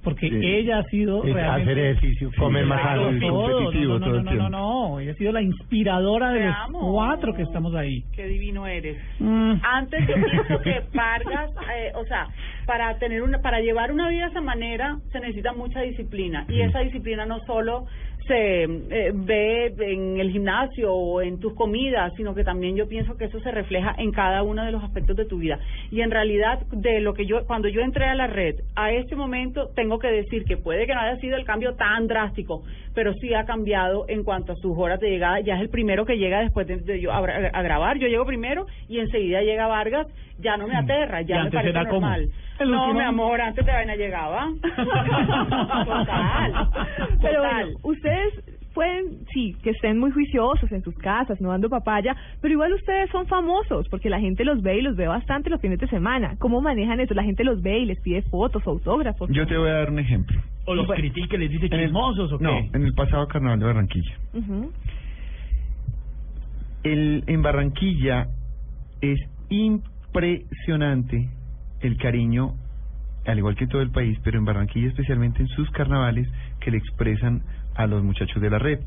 [0.03, 0.39] Porque Sí.
[0.41, 1.71] ella ha sido Es realmente...
[1.71, 3.17] hacer ejercicio, comer más Claro, sano.
[3.17, 4.49] y todo, competitivo no, no, todo no, el no, no, tiempo.
[4.49, 6.91] no, ella ha sido la inspiradora de Te los amo.
[6.93, 8.03] cuatro que estamos ahí.
[8.15, 8.97] Qué divino eres.
[9.19, 9.53] Mm.
[9.63, 12.27] Antes yo pienso que Vargas, eh, o sea,
[12.65, 16.61] para tener una, para llevar una vida de esa manera se necesita mucha disciplina y
[16.61, 17.85] esa disciplina no solo
[18.27, 23.15] se eh, ve en el gimnasio o en tus comidas, sino que también yo pienso
[23.17, 25.59] que eso se refleja en cada uno de los aspectos de tu vida.
[25.91, 29.15] Y en realidad, de lo que yo, cuando yo entré a la red, a este
[29.15, 32.63] momento tengo que decir que puede que no haya sido el cambio tan drástico,
[32.93, 35.39] pero sí ha cambiado en cuanto a sus horas de llegada.
[35.39, 37.97] Ya es el primero que llega después de, de yo a, a grabar.
[37.97, 40.07] Yo llego primero y enseguida llega Vargas.
[40.39, 42.29] Ya no me aterra, ¿Y ya me parece normal.
[42.59, 44.47] No, último- mi amor, antes de vaina llegaba.
[45.85, 46.69] Total.
[47.21, 47.63] Pero Total.
[47.63, 47.79] bueno,
[48.17, 52.73] ustedes pueden, sí, que estén muy juiciosos en sus casas, no dando papaya, pero igual
[52.73, 55.87] ustedes son famosos, porque la gente los ve y los ve bastante los fines de
[55.87, 56.35] semana.
[56.37, 57.13] ¿Cómo manejan eso?
[57.13, 59.29] La gente los ve y les pide fotos, autógrafos.
[59.31, 60.39] Yo te voy a dar un ejemplo.
[60.65, 61.01] O los Bueno.
[61.01, 62.43] critica les dice chismosos o qué.
[62.43, 64.15] No, en el pasado carnaval de Barranquilla.
[66.83, 68.27] El, en Barranquilla
[69.01, 71.29] es impresionante
[71.81, 72.53] el cariño,
[73.25, 76.27] al igual que en todo el país, pero en Barranquilla especialmente en sus carnavales
[76.59, 77.41] que le expresan
[77.77, 78.79] a los muchachos de la red.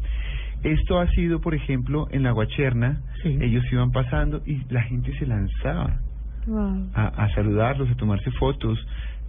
[0.62, 3.38] Esto ha sido, por ejemplo, en la Guacherna, Sí.
[3.40, 5.98] ellos iban pasando y la gente se lanzaba
[6.46, 6.90] Wow.
[6.94, 8.78] a, a saludarlos, a tomarse fotos,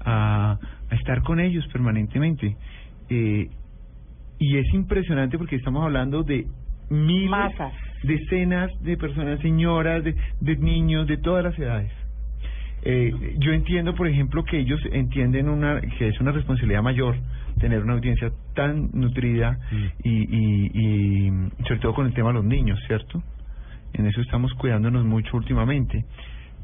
[0.03, 0.57] a,
[0.89, 2.55] a estar con ellos permanentemente.
[3.09, 3.47] Eh,
[4.39, 6.47] y es impresionante porque estamos hablando de
[6.89, 7.74] miles, Masas.
[8.03, 11.91] decenas de personas, señoras, de, de niños, de todas las edades.
[12.84, 17.16] Eh, yo entiendo, por ejemplo, que ellos entienden una que es una responsabilidad mayor
[17.62, 19.57] tener una audiencia tan nutrida
[20.03, 21.30] y, y, y
[21.68, 23.22] sobre todo con el tema de los niños, ¿cierto?
[23.93, 26.03] En eso estamos cuidándonos mucho últimamente,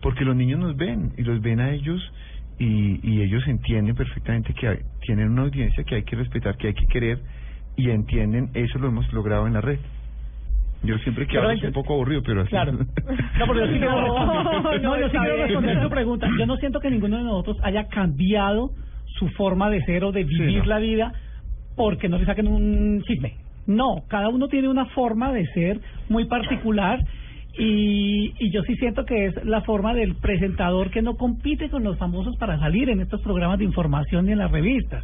[0.02, 2.02] porque los niños nos ven y los ven a ellos
[2.60, 6.68] y, y ellos entienden perfectamente que hay- tienen una audiencia que hay que respetar, que
[6.68, 7.20] hay que querer
[7.76, 9.80] y entienden, eso lo hemos logrado en la red.
[10.84, 12.50] Yo siempre que hablo es un poco aburrido, pero así.
[12.52, 12.72] Claro.
[12.74, 12.86] No,
[13.48, 16.28] pero yo sí quiero responder, no, yo sí quiero responder tu pregunta.
[16.40, 18.72] Yo no siento que ninguno de nosotros haya cambiado
[19.18, 20.66] su forma de ser o de vivir no.
[20.66, 21.14] la vida
[21.76, 23.36] porque no le saquen un chisme.
[23.68, 27.00] No, cada uno tiene una forma de ser muy particular
[27.60, 31.84] Y, y yo sí siento que es la forma del presentador que no compite con
[31.84, 35.04] los famosos para salir en estos programas de información y en las revistas,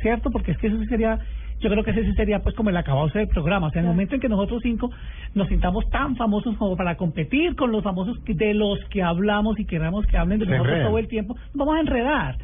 [0.00, 0.30] ¿cierto?
[0.32, 1.20] Porque es que eso sí sería,
[1.60, 3.68] yo creo que ese sí sería pues como el acabose del programa.
[3.68, 4.90] O sea, en el momento en que nosotros cinco
[5.34, 9.64] nos sintamos tan famosos como para competir con los famosos de los que hablamos y
[9.64, 12.36] queramos que hablen de nosotros todo el tiempo, vamos a enredar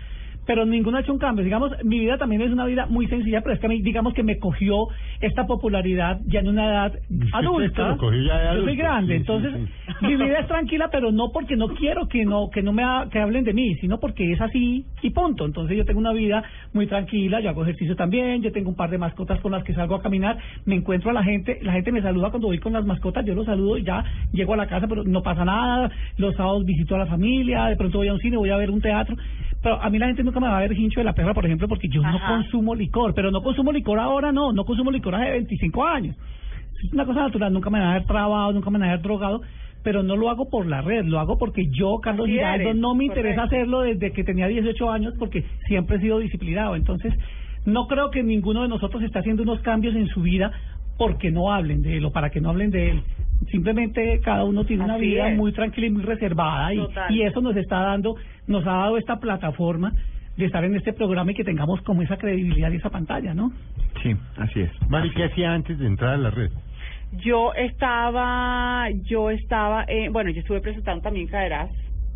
[0.49, 1.44] pero ninguno ha hecho un cambio.
[1.44, 4.14] Digamos, mi vida también es una vida muy sencilla, pero es que a mí, digamos
[4.14, 4.86] que me cogió
[5.20, 6.92] esta popularidad ya en una edad
[7.34, 7.82] adulta.
[7.82, 7.88] de
[8.24, 9.53] Yo soy adulto, grande, sí, sí, entonces
[10.01, 10.07] sí.
[10.07, 13.09] mi vida es tranquila, pero no porque no quiero que no que no me ha-
[13.12, 15.44] que hablen de mí, sino porque es así y punto.
[15.44, 16.42] Entonces yo tengo una vida
[16.72, 19.74] muy tranquila, yo hago ejercicio también, yo tengo un par de mascotas con las que
[19.74, 22.72] salgo a caminar, me encuentro a la gente, la gente me saluda cuando voy con
[22.72, 25.90] las mascotas, yo los saludo y ya llego a la casa, pero no pasa nada.
[26.16, 28.70] Los sábados visito a la familia, de pronto voy a un cine, voy a ver
[28.70, 29.14] un teatro.
[29.62, 31.44] Pero a mí la gente nunca me va a ver hincho de la perra, por
[31.44, 35.16] ejemplo, porque yo no consumo licor, pero no consumo licor ahora, no, no consumo licor
[35.16, 36.16] hace 25 años.
[36.84, 39.02] Es una cosa natural, nunca me van a haber trabado, nunca me van a haber
[39.02, 39.40] drogado,
[39.82, 43.06] pero no lo hago por la red, lo hago porque yo, Carlos Giraldo, no me
[43.06, 43.56] interesa correcto.
[43.56, 46.76] hacerlo desde que tenía 18 años porque siempre he sido disciplinado.
[46.76, 47.12] Entonces,
[47.64, 50.52] no creo que ninguno de nosotros esté haciendo unos cambios en su vida
[50.96, 53.02] porque no hablen de él o para que no hablen de él.
[53.51, 55.36] Simplemente cada uno tiene una vida es.
[55.36, 58.16] muy tranquila y muy reservada y, y eso nos está dando,
[58.47, 59.93] nos ha dado esta plataforma
[60.36, 63.51] de estar en este programa y que tengamos como esa credibilidad y esa pantalla, ¿no?
[64.03, 64.70] Sí, así es.
[64.89, 66.51] Mari, ¿qué hacía antes de entrar a la red?
[67.24, 71.70] Yo estaba, yo estaba, eh, bueno, yo estuve presentando también Caerás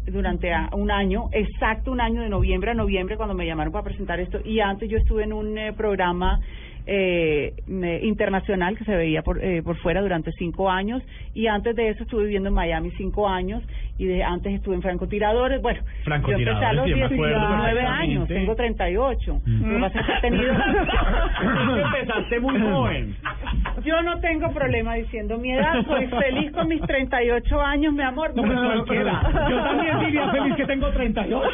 [0.07, 3.85] durante a- un año, exacto un año de noviembre a noviembre cuando me llamaron para
[3.85, 6.41] presentar esto y antes yo estuve en un eh, programa
[6.87, 11.03] eh, eh, internacional que se veía por, eh, por fuera durante cinco años
[11.35, 13.63] y antes de eso estuve viviendo en Miami cinco años
[13.99, 17.39] y de antes estuve en francotiradores, bueno, yo empecé a los Francotiradores, sí, me acuerdo
[17.39, 18.03] 19 perfectamente.
[18.03, 19.63] años, tengo 38, Mm.
[19.63, 20.53] lo que pasa es que he tenido...
[21.83, 23.17] Empezaste muy joven.
[23.85, 28.33] Yo no tengo problema diciendo mi edad, soy feliz con mis 38 años, mi amor.
[28.35, 29.23] No, pues cualquiera.
[29.51, 31.51] Yo también diría feliz que tengo 38.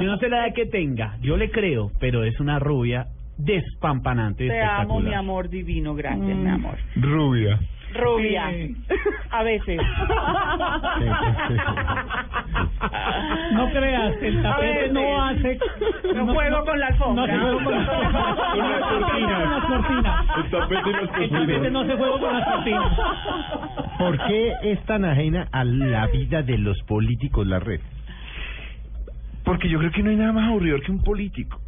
[0.00, 3.06] Yo no sé la edad que tenga, yo le creo, pero es una rubia
[3.38, 6.76] despampanante, Te amo, mi amor divino, gracias, mi amor.
[6.96, 7.58] Rubia.
[7.94, 8.76] Rubia, Sí.
[9.30, 9.80] a veces.
[13.52, 15.58] No creas, el tapete no hace...
[16.14, 17.26] No juego con la alfombra.
[17.26, 17.88] No se juega con las
[18.52, 20.26] Con las cortinas.
[20.36, 22.98] El tapete y las El tapete no se juega con las cortinas.
[23.98, 27.80] ¿Por qué es tan ajena a la vida de los políticos la red?
[29.44, 31.60] Porque yo creo que no hay nada más aburridor que un político.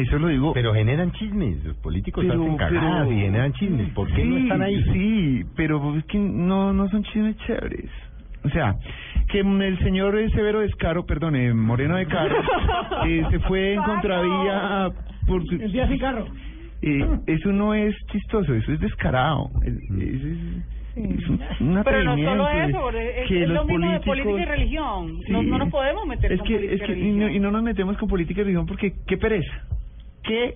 [0.00, 0.52] Eso lo digo.
[0.52, 3.90] Pero generan chismes, los políticos Pero- hacen cagadas pero- y generan chismes.
[3.92, 4.82] ¿Por qué no están ahí?
[4.92, 7.90] Sí, pero es que no, no son chismes chéveres.
[8.44, 8.74] O sea,
[9.28, 12.36] que el señor Severo Descaro, perdón, Moreno de Caro,
[13.06, 14.90] eh, se fue en contravía
[15.26, 16.26] por El día sin carro.
[16.82, 19.50] eh, eso no es chistoso, eso es descarado.
[19.64, 20.64] Es, es- es-
[20.96, 24.00] es un, Pero no atrevimiento, solo es- eso, es, que es los lo mismo de
[24.00, 25.20] políticos- política y religión.
[25.28, 25.46] No, Sí.
[25.46, 27.50] no nos podemos meter es con que, política es que y y, no, y no
[27.50, 29.52] nos metemos con política y religión porque qué pereza.
[30.26, 30.54] Qué,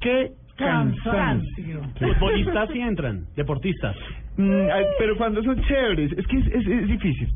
[0.00, 1.82] qué cansancio.
[1.98, 3.96] Futbolistas sí entran, deportistas.
[4.36, 4.66] Mm,
[4.98, 7.28] pero cuando son chéveres, es que es, es, es difícil.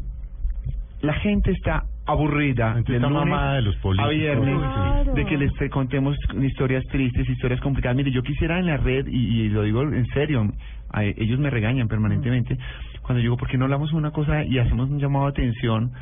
[1.02, 4.10] La gente está aburrida del está lunes mamada de los políticos.
[4.10, 5.12] a viernes, Claro.
[5.14, 7.96] de que les contemos historias tristes, historias complicadas.
[7.96, 10.50] Mire, yo quisiera en la red, y, y lo digo en serio,
[10.90, 12.56] a- ellos me regañan permanentemente,
[13.02, 15.92] cuando digo, ¿por qué no hablamos de una cosa y hacemos un llamado de atención?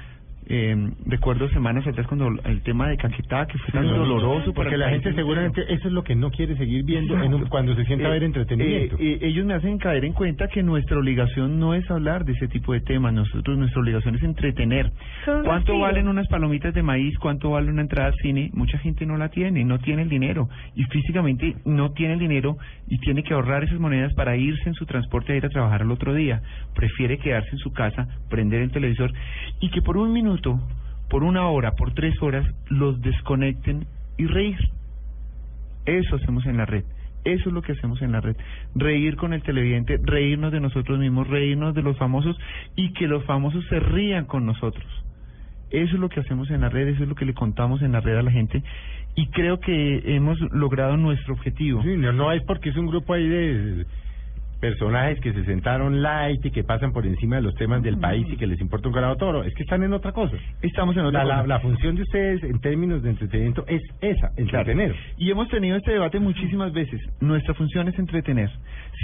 [0.47, 0.74] Eh,
[1.07, 5.12] recuerdo semanas atrás cuando el tema de Caquetá, que fue tan doloroso Porque la gente
[5.14, 8.11] seguramente eso es lo que no quiere seguir viendo en un- cuando se sienta a
[8.11, 8.97] ver Eh, entretenimiento.
[8.99, 12.32] eh, eh, ellos me hacen caer en cuenta que nuestra obligación no es hablar de
[12.32, 13.12] ese tipo de temas.
[13.14, 14.90] Nosotros, nuestra obligación es entretener.
[15.24, 17.16] Son ¿Cuánto valen unas palomitas de maíz?
[17.18, 18.51] ¿Cuánto vale una entrada al cine?
[18.53, 20.49] Mucha gente no la tiene, no tiene el dinero.
[20.74, 22.57] Y físicamente no tiene el dinero
[22.88, 25.82] y tiene que ahorrar esas monedas para irse en su transporte a ir a trabajar
[25.82, 26.43] al otro día.
[26.74, 29.12] Prefiere quedarse en su casa, prender el televisor
[29.61, 30.31] y que por un minuto,
[31.08, 34.58] por una hora, por tres horas, los desconecten y reír.
[35.84, 36.84] Eso hacemos en la red.
[37.24, 38.36] Eso es lo que hacemos en la red.
[38.74, 42.36] Reír con el televidente, reírnos de nosotros mismos, reírnos de los famosos
[42.76, 44.86] y que los famosos se rían con nosotros.
[45.70, 47.92] Eso es lo que hacemos en la red, eso es lo que le contamos en
[47.92, 48.62] la red a la gente
[49.14, 51.82] y creo que hemos logrado nuestro objetivo.
[51.82, 53.86] Sí, no, no es porque es un grupo ahí de
[54.62, 58.24] personajes que se sentaron light y que pasan por encima de los temas del país
[58.30, 59.42] y que les importa un grado toro.
[59.42, 60.36] Es que están en otra cosa.
[60.62, 61.46] Estamos en otra la, cosa.
[61.48, 64.94] la función de ustedes en términos de entretenimiento es esa, entretener.
[65.18, 67.00] Y hemos tenido este debate muchísimas veces.
[67.20, 68.50] Nuestra función es entretener.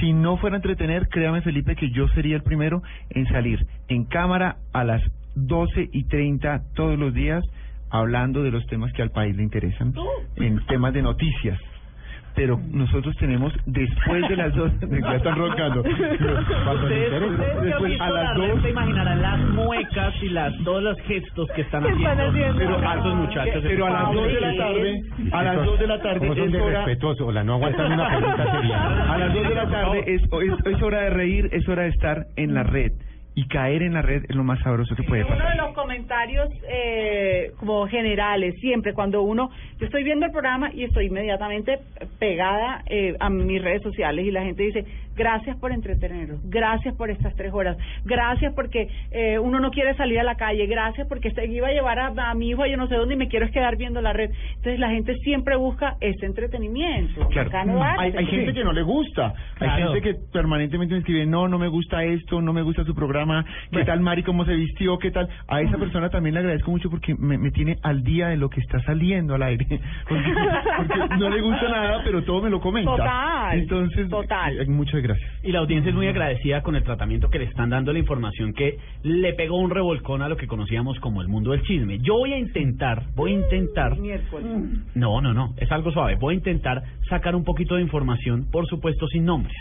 [0.00, 2.80] Si no fuera entretener, créame Felipe que yo sería el primero
[3.11, 5.02] en salir en cámara a las
[5.34, 7.42] 12 y 30 todos los días
[7.90, 9.92] hablando de los temas que al país le interesan,
[10.36, 11.59] en temas de noticias.
[12.34, 15.82] Pero nosotros tenemos después de las dos, ya están roncando.
[15.82, 20.98] Después visto a la las red dos se imaginarán las muecas y las todos los
[21.02, 23.62] gestos que están ¿Qué están haciendo, pero Pero- altos muchachos.
[23.62, 25.00] pero a las dos de la tarde,
[25.32, 27.26] a las dos de la tarde ¿Cómo son es de hora, respetuosos?
[27.28, 29.12] Hola, no aguantan una pregunta seria.
[29.12, 31.88] a las dos de la tarde es, es, es hora de reír, es hora de
[31.88, 32.92] estar en la red.
[33.39, 35.57] Y caer en la red es lo más sabroso que puede Uno de pasar.
[35.59, 41.07] los comentarios eh, como generales, siempre cuando uno, yo estoy viendo el programa y estoy
[41.07, 41.78] inmediatamente
[42.18, 44.84] pegada eh, a mis redes sociales y la gente dice,
[45.18, 50.18] gracias por entretenernos, gracias por estas tres horas, gracias porque eh, uno no quiere salir
[50.20, 52.76] a la calle, gracias porque este- iba a llevar a, a mi hijo a yo
[52.76, 54.30] no sé dónde y me quiero es quedar viendo la red.
[54.56, 57.26] Entonces la gente siempre busca ese entretenimiento.
[57.28, 59.92] Claro, Acá no hay, hay gente que no le gusta, hay Claro.
[59.92, 63.44] gente que permanentemente me escribe, no, no me gusta esto, no me gusta su programa,
[63.72, 65.28] qué tal Mari, cómo se vistió, qué tal.
[65.48, 68.48] A esa persona también le agradezco mucho porque me, me tiene al día de lo
[68.48, 69.66] que está saliendo al aire,
[70.08, 70.32] porque,
[70.76, 72.90] porque no le gusta nada, pero todo me lo comenta.
[72.96, 74.60] Total, Entonces, total.
[74.60, 75.07] eh, muchas gracias.
[75.42, 78.00] Y la audiencia es muy agradecida con el tratamiento que le están dando a la
[78.00, 81.98] información que le pegó un revolcón a lo que conocíamos como el mundo del chisme.
[82.00, 84.46] Yo voy a intentar, voy a intentar Miércoles.
[84.94, 86.16] No, no, no, es algo suave.
[86.16, 89.56] Voy a intentar sacar un poquito de información, por supuesto sin nombres.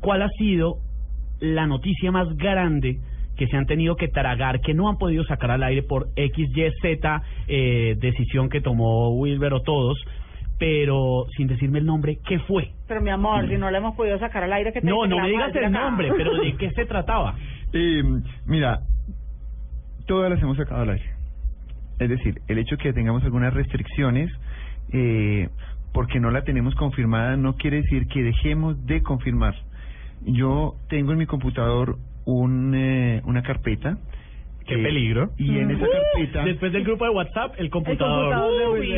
[0.00, 0.76] ¿Cuál ha sido
[1.40, 2.98] la noticia más grande
[3.36, 6.48] que se han tenido que tragar, que no han podido sacar al aire por X,
[6.54, 9.96] Y, Z, eh, decisión que tomó Wilber o todos,
[10.58, 12.72] pero sin decirme el nombre, ¿qué fue?
[12.86, 15.20] Pero mi amor, si no le hemos podido sacar al aire que te No, no
[15.20, 15.70] me digas el acá.
[15.70, 17.36] nombre, pero ¿de qué se trataba?
[17.74, 18.02] Eh,
[18.46, 18.80] mira,
[20.06, 21.04] todas las hemos sacado al aire.
[21.98, 24.30] Es decir, el hecho que tengamos algunas restricciones,
[24.90, 25.50] eh,
[25.92, 29.54] porque no la tenemos confirmada, no quiere decir que dejemos de confirmar.
[30.22, 33.98] Yo tengo en mi computador un, eh, una carpeta.
[34.68, 35.30] Qué eh, peligro.
[35.38, 38.34] Y en esa carpeta Después del grupo de WhatsApp, el computador.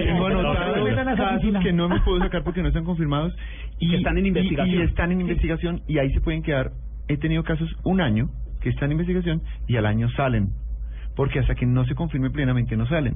[0.04, 1.16] tengo no, anotados no, no, no, no.
[1.16, 3.34] casos que no me puedo sacar porque no están confirmados.
[3.78, 4.80] Y, Que están en y- investigación.
[4.80, 6.72] Y, están en investigación y ahí se pueden quedar.
[7.08, 8.28] He tenido casos un año
[8.60, 10.50] que están en investigación y al año salen.
[11.16, 13.14] Porque hasta que no se confirme plenamente no salen.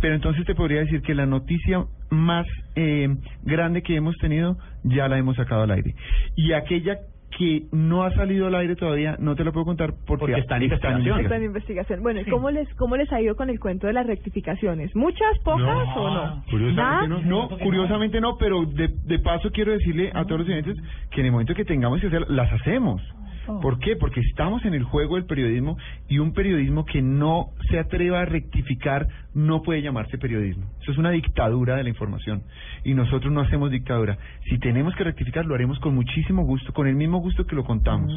[0.00, 2.46] Pero entonces te podría decir que la noticia más
[2.76, 3.08] eh,
[3.42, 5.94] grande que hemos tenido ya la hemos sacado al aire.
[6.36, 6.98] Y aquella
[7.36, 10.56] que no ha salido al aire todavía no te la puedo contar porque, Porque está
[10.56, 11.20] en investigación.
[11.20, 12.02] Está en investigación.
[12.02, 14.94] Bueno, ¿y cómo les cómo les ha ido con el cuento de las rectificaciones?
[14.94, 16.44] ¿Muchas, pocas o no?
[16.50, 20.76] Curiosamente no, no, curiosamente no, pero de, de paso quiero decirle a todos los oyentes
[21.10, 23.02] que en el momento que tengamos que hacer, las hacemos.
[23.46, 23.96] ¿Por qué?
[23.96, 25.76] Porque estamos en el juego del periodismo
[26.08, 30.66] y un periodismo que no se atreva a rectificar no puede llamarse periodismo.
[30.80, 32.42] Eso es una dictadura de la información
[32.84, 34.18] y nosotros no hacemos dictadura.
[34.48, 37.64] Si tenemos que rectificar, lo haremos con muchísimo gusto, con el mismo gusto que lo
[37.64, 38.12] contamos.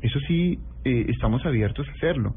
[0.00, 2.34] Eso sí, eh, estamos abiertos a hacerlo.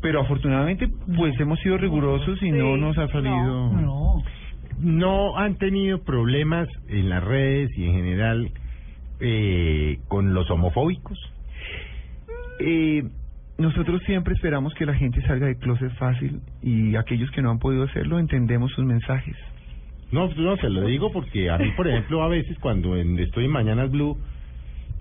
[0.00, 3.72] Pero afortunadamente, pues hemos sido rigurosos y no nos ha salido...
[3.72, 4.22] No.
[4.78, 8.50] No han tenido problemas en las redes y en general
[9.20, 11.18] eh, con los homofóbicos.
[12.64, 13.02] Eh,
[13.58, 17.58] nosotros siempre esperamos que la gente salga de closet fácil y aquellos que no han
[17.58, 19.36] podido hacerlo entendemos sus mensajes.
[20.10, 23.44] No, no, se lo digo porque a mí, por ejemplo, a veces cuando en- estoy
[23.46, 24.18] en Mañanas Blue,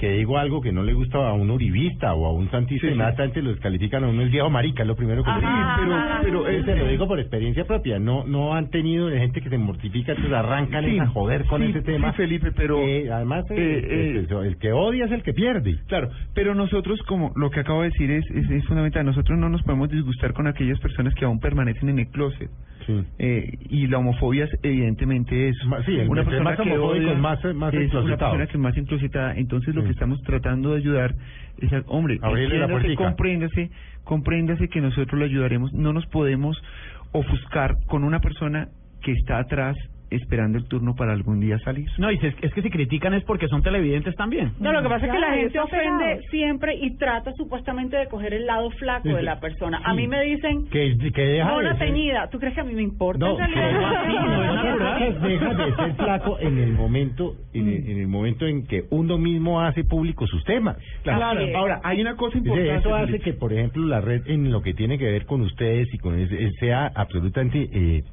[0.01, 2.87] que digo algo que no le gusta a un uribista o a un santista, Sí,
[2.87, 2.93] sí.
[2.95, 5.51] inmediatamente lo descalifican a uno el viejo marica, es lo primero que le digo.
[5.77, 9.41] Pero, pero Eh, se lo digo por experiencia propia, no no han tenido de gente
[9.41, 12.11] que se mortifica, entonces arrancan Sí, a joder con sí, ese tema.
[12.11, 12.79] sí, Felipe, pero-
[13.13, 15.77] además eh, eh, eh, es eso, el que odia es el que pierde.
[15.87, 19.05] Claro, pero nosotros, como lo que acabo de decir, es, es, es fundamental.
[19.05, 22.49] Nosotros no nos podemos disgustar con aquellas personas que aún permanecen en el closet.
[22.87, 22.99] Sí.
[23.19, 25.69] Eh, y la homofobia es evidentemente eso.
[25.85, 28.53] Sí, el- una persona más que homofóbico odia es más- más es una persona que
[28.53, 29.33] es más enclosetada.
[29.37, 29.89] Entonces lo Sí.
[29.91, 31.13] Que estamos tratando de ayudar
[31.57, 33.71] es, hombre, entiéndase, compréndase,
[34.03, 35.73] compréndase que nosotros le ayudaremos.
[35.73, 36.61] No nos podemos
[37.11, 38.69] ofuscar con una persona
[39.01, 39.75] que está atrás
[40.11, 41.87] esperando el turno para algún día salir.
[41.97, 44.51] No, y es, es que si critican es porque son televidentes también.
[44.59, 46.21] No, lo que pasa es que la gente ofende pegado.
[46.29, 49.81] siempre y trata supuestamente de coger el lado flaco Sí, de la persona.
[49.83, 52.29] A mí me dicen, Que, que deja no de teñida.
[52.29, 54.01] ¿Tú crees que a mí me importa No, en realidad?
[55.21, 55.27] No.
[55.27, 59.17] Deja de ser flaco en el momento en el, en el momento en que uno
[59.17, 60.77] mismo hace público sus temas.
[61.03, 61.41] Claro.
[61.55, 62.75] Ahora, hay una cosa importante.
[62.75, 65.87] Eso hace que, por ejemplo, la red en lo que tiene que ver con ustedes
[65.93, 68.03] y con ese, sea absolutamente eh,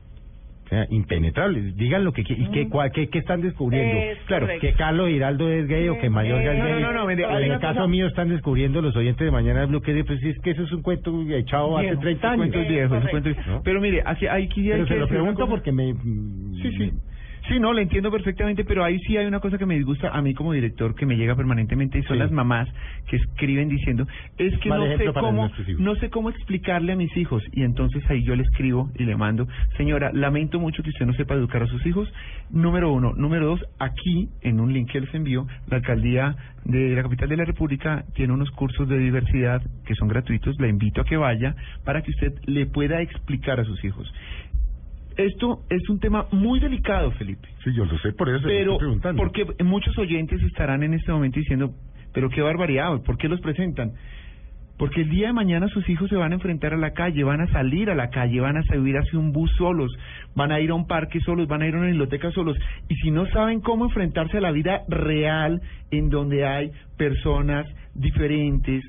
[0.68, 1.72] sea impenetrable.
[1.74, 3.98] Digan lo que qui- y qué, cua- qué, qué están descubriendo.
[3.98, 4.66] Es claro, correcto.
[4.66, 6.82] que Carlos Giraldo es gay o que Mayorga es gay.
[6.82, 7.20] no, no, no, en
[7.52, 10.62] el caso mío están descubriendo los oyentes de Mañana Blue que pues, es que eso
[10.64, 13.62] es un cuento echado hace Viejo, 30 ese años.
[13.64, 15.50] Pero mire, aquí, aquí hay Pero que se lo pregunto cosa.
[15.50, 15.94] porque me...
[16.62, 16.92] Sí, sí.
[17.48, 20.20] Sí, no, le entiendo perfectamente, pero ahí sí hay una cosa que me disgusta a
[20.20, 22.22] mí como director que me llega permanentemente y son Sí.
[22.22, 22.68] las mamás
[23.06, 27.16] que escriben diciendo, es que Mal no sé cómo no sé cómo explicarle a mis
[27.16, 31.06] hijos y entonces ahí yo le escribo y le mando, señora, lamento mucho que usted
[31.06, 32.12] no sepa educar a sus hijos.
[32.50, 37.02] Número uno, número dos, aquí en un link que les envío, la alcaldía de la
[37.02, 41.04] capital de la República tiene unos cursos de diversidad que son gratuitos, la invito a
[41.04, 44.12] que vaya para que usted le pueda explicar a sus hijos.
[45.18, 47.48] Esto es un tema muy delicado, Felipe.
[47.64, 49.20] Sí, yo lo sé, por eso Pero, estoy preguntando.
[49.20, 51.74] porque muchos oyentes estarán en este momento diciendo,
[52.14, 53.92] pero qué barbaridad, ¿por qué los presentan?
[54.78, 57.40] Porque el día de mañana sus hijos se van a enfrentar a la calle, van
[57.40, 59.90] a salir a la calle, van a subir hacia un bus solos,
[60.36, 62.56] van a ir a un parque solos, van a ir a una biblioteca solos.
[62.88, 65.60] Y si no saben cómo enfrentarse a la vida real,
[65.90, 68.84] en donde hay personas diferentes,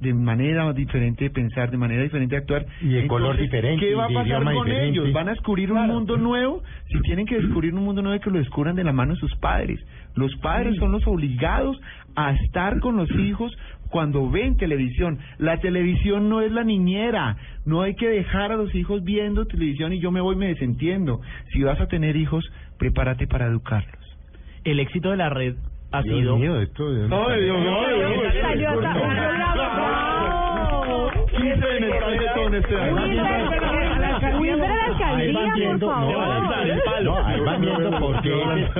[0.00, 2.66] de manera diferente de pensar, de manera diferente de actuar.
[2.80, 4.88] Y de color diferente, ¿Qué va a pasar idioma con diferente.
[5.00, 5.12] ellos?
[5.12, 6.62] ¿Van a descubrir un mundo nuevo?
[6.88, 9.34] Si tienen que descubrir un mundo nuevo, que lo descubran de la mano de sus
[9.36, 9.80] padres.
[10.14, 11.80] Los padres son los obligados
[12.16, 13.56] a estar con los hijos
[13.90, 15.18] cuando ven televisión.
[15.38, 17.36] La televisión no es la niñera.
[17.64, 20.48] No hay que dejar a los hijos viendo televisión y yo me voy y me
[20.48, 21.20] desentiendo.
[21.52, 22.44] Si vas a tener hijos,
[22.78, 23.94] prepárate para educarlos.
[24.64, 25.54] El éxito de la red
[25.90, 26.36] ha Dios sido...
[26.36, 29.87] mío, esto Ay, Dios mío, ay, Dios mío.
[31.38, 34.38] 15 en el Calvetón este año.
[34.40, 37.04] Wilber a la alcaldía, por favor.
[37.04, 37.98] no, ahí van viendo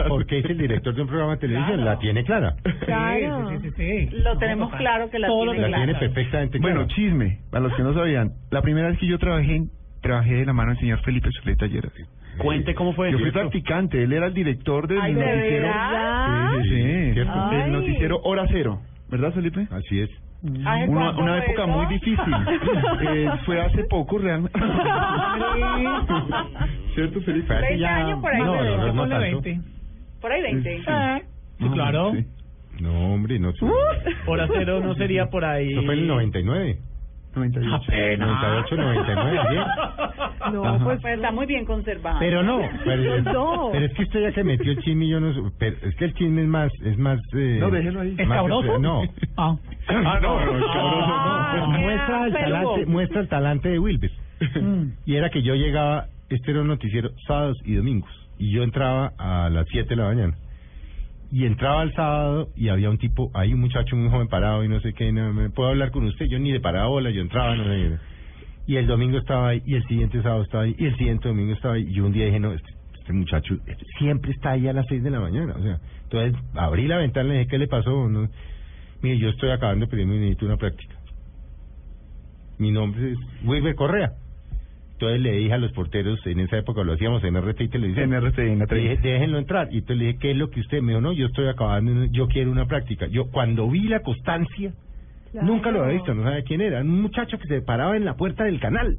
[0.09, 2.55] por qué, es el, director de un programa de televisión, la tiene clara.
[2.85, 3.51] Claro.
[3.51, 4.17] Sí, sí, sí, sí.
[4.23, 5.85] Lo tenemos claro que la Todo lo tiene La clara.
[5.85, 6.75] tiene perfectamente clara.
[6.75, 8.33] Bueno, chisme, para los que no sabían.
[8.51, 9.63] La primera vez que yo trabajé,
[10.01, 11.91] trabajé de la mano del señor Felipe Zuleta ayer.
[12.39, 13.11] Cuente cómo fue.
[13.11, 15.67] Yo fui practicante, él era el director del Ay, ¿de noticiero.
[15.67, 16.51] verdad?
[16.63, 17.13] Sí, sí, sí.
[17.15, 17.53] ¿Cierto?
[17.53, 18.81] El noticiero Hora Cero,
[19.11, 19.67] ¿verdad, Felipe?
[19.71, 20.11] Así es.
[20.64, 22.34] ¿Hace Una, una época muy difícil.
[23.01, 24.59] Eh, fue hace poco, realmente.
[26.95, 27.55] ¿Cierto, Felipe?
[27.55, 28.43] Hace 20 ya- años por ahí.
[28.43, 29.41] No, no, no, no tanto.
[29.43, 29.61] 20.
[30.20, 30.76] Por ahí 20.
[30.76, 30.82] Sí.
[31.59, 32.12] Sí, claro.
[32.12, 32.26] Sí.
[32.80, 33.53] No, hombre, no.
[34.26, 35.72] Hora cero no sería por ahí...
[35.72, 36.78] Eso fue en el 99.
[37.35, 37.93] 98.
[38.18, 39.62] 98, 99, bien.
[40.53, 40.85] No, Ajá.
[40.85, 42.18] pues Pues está muy bien conservado.
[42.18, 43.68] Pero no, pero, No.
[43.72, 46.05] pero es que usted ya que metió el chisme, yo no sé, pero es que
[46.07, 47.20] el chisme es más, es más...
[47.35, 48.12] Eh, No, déjelo ahí.
[48.12, 48.79] más ¿Escabroso?
[48.79, 49.03] No.
[49.37, 49.57] Ah.
[49.89, 51.49] Ah, no, no, escabroso Ah.
[51.53, 51.79] Pues no.
[51.79, 54.11] muestra el talante, muestra el talante de Wilber.
[54.61, 54.93] Mm.
[55.07, 59.12] Y era que yo llegaba, este era un noticiero sábados y domingos, y yo entraba
[59.18, 60.35] a las 7 de la mañana.
[61.31, 64.68] Y entraba el sábado y había un tipo, ahí un muchacho muy joven parado y
[64.68, 66.26] no sé qué, no, ¿me puedo hablar con usted?
[66.26, 67.97] Yo ni de paraba bola, yo entraba, no sé qué.
[68.66, 71.53] Y el domingo estaba ahí, y el siguiente sábado estaba ahí, y el siguiente domingo
[71.53, 71.87] estaba ahí.
[71.89, 72.68] Y un día dije, no, este,
[72.99, 73.57] este muchacho
[73.99, 75.55] siempre está ahí a las 6 de la mañana.
[75.57, 78.09] O sea, entonces abrí la ventana y le dije, ¿qué le pasó?
[78.09, 78.29] No,
[79.01, 80.97] Mire, yo estoy acabando de pedirme necesito una práctica.
[82.59, 84.12] Mi nombre es Wilber Correa.
[84.99, 88.13] Entonces le dije a los porteros, en esa época lo hacíamos en RT y televisión.
[88.13, 89.69] En RT, en Le dije, déjenlo entrar.
[89.71, 91.01] Y entonces le dije, ¿qué es lo que usted me dijo?
[91.01, 93.07] No, yo estoy acabando, yo quiero una práctica.
[93.07, 94.73] Yo cuando vi la constancia,
[95.31, 95.47] Claro.
[95.47, 96.81] nunca lo había visto, no sabía quién era.
[96.81, 98.97] Un muchacho que se paraba en la puerta del canal.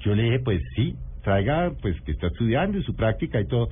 [0.00, 3.70] Yo le dije, pues sí, traiga, pues que está estudiando y su práctica y todo.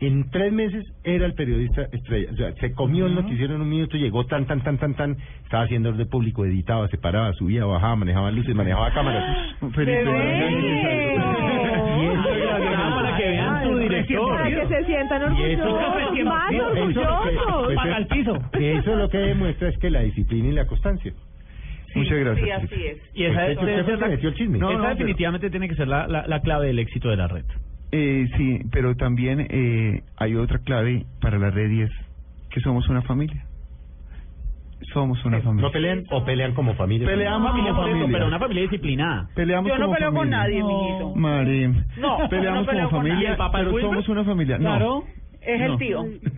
[0.00, 2.30] En tres meses era el periodista estrella.
[2.32, 5.16] O sea, se comió el noticiero en un minuto, llegó tan, tan, tan, tan, tan.
[5.44, 9.54] Estaba haciendo orden público, editaba, se paraba, subía, bajaba, manejaba luces, manejaba cámaras.
[9.74, 10.06] Felipe, Y
[12.06, 14.36] eso para que vean su director.
[14.36, 17.64] Para que se sientan Y eso- orgullosos, más orgullosos.
[17.66, 18.38] pues, Paga el piso.
[18.58, 21.12] Eso lo que demuestra es que la disciplina y la constancia.
[21.94, 22.46] Muchas gracias.
[22.46, 22.98] Sí, así es.
[23.14, 24.58] Y esa, Usted- usted debe fue ser el que la- el chisme.
[24.58, 27.16] No, esa no, pero- definitivamente tiene que ser la, la, la clave del éxito de
[27.16, 27.44] la red.
[27.92, 31.90] Eh, sí, pero también eh, hay otra clave para la red y es
[32.50, 33.44] que somos una familia.
[34.94, 35.66] Somos una familia.
[35.66, 37.06] ¿No pelean o pelean como familia?
[37.06, 38.08] Peleamos Familia como familia.
[38.12, 39.28] pero una familia disciplinada.
[39.34, 40.38] Peleamos Yo no como peleo con familia.
[40.38, 40.68] nadie, No.
[40.68, 41.14] mijito.
[41.16, 41.68] Mari,
[41.98, 43.14] No, peleamos no peleo como con nadie.
[43.14, 44.58] familia, ¿Y el pero somos una familia.
[44.58, 44.64] No.
[44.64, 45.04] Claro.
[45.42, 45.66] Es No.
[45.72, 46.04] el tío.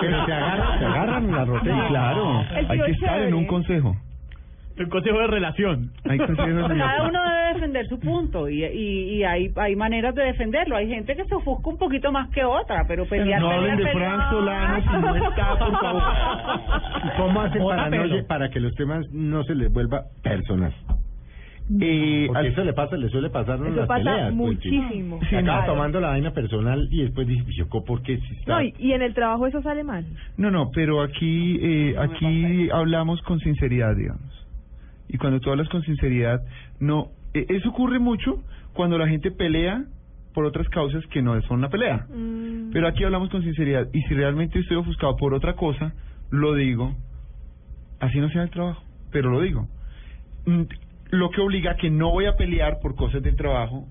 [0.00, 1.86] Pero se agarran, se agarran en la Sí, rotería.
[1.88, 2.38] claro.
[2.68, 3.34] Hay que estar en chévere.
[3.34, 3.96] un consejo.
[4.78, 5.90] El consejo de relación.
[6.08, 10.14] Hay consejos de- Cada uno debe defender su punto y, y, y hay, hay maneras
[10.14, 10.76] de defenderlo.
[10.76, 13.90] Hay gente que se ofusca un poquito más que otra, pero pelear, No hablen de.
[13.92, 16.02] Frank Solano si no está, por favor.
[17.04, 20.72] ¿Y ¿Cómo hacen Bota para, no, para que los temas no se les vuelva personal?
[21.80, 24.32] Eh, Porque al- eso le pasa, le suele pasar en las pasa peleas.
[24.38, 24.70] pues, sí.
[24.70, 25.20] muchísimo.
[25.28, 25.72] Se acaba Claro.
[25.74, 28.54] tomando la vaina personal y después dice, yo, ¿por qué si está?
[28.54, 30.04] No, y, y en el trabajo eso sale mal.
[30.38, 34.37] No, no, pero aquí eh, aquí hablamos con sinceridad, digamos.
[35.08, 36.40] Y cuando tú hablas con sinceridad,
[36.80, 38.42] no, eh, eso ocurre mucho
[38.74, 39.84] cuando la gente pelea
[40.34, 42.06] por otras causas que no son una pelea.
[42.14, 42.70] Mm.
[42.72, 45.92] Pero aquí hablamos con sinceridad y si realmente estoy ofuscado por otra cosa,
[46.30, 46.94] lo digo.
[48.00, 49.66] Así no sea el trabajo, pero lo digo.
[50.46, 50.62] Mm,
[51.10, 53.86] Lo que obliga a que no voy a pelear por cosas del trabajo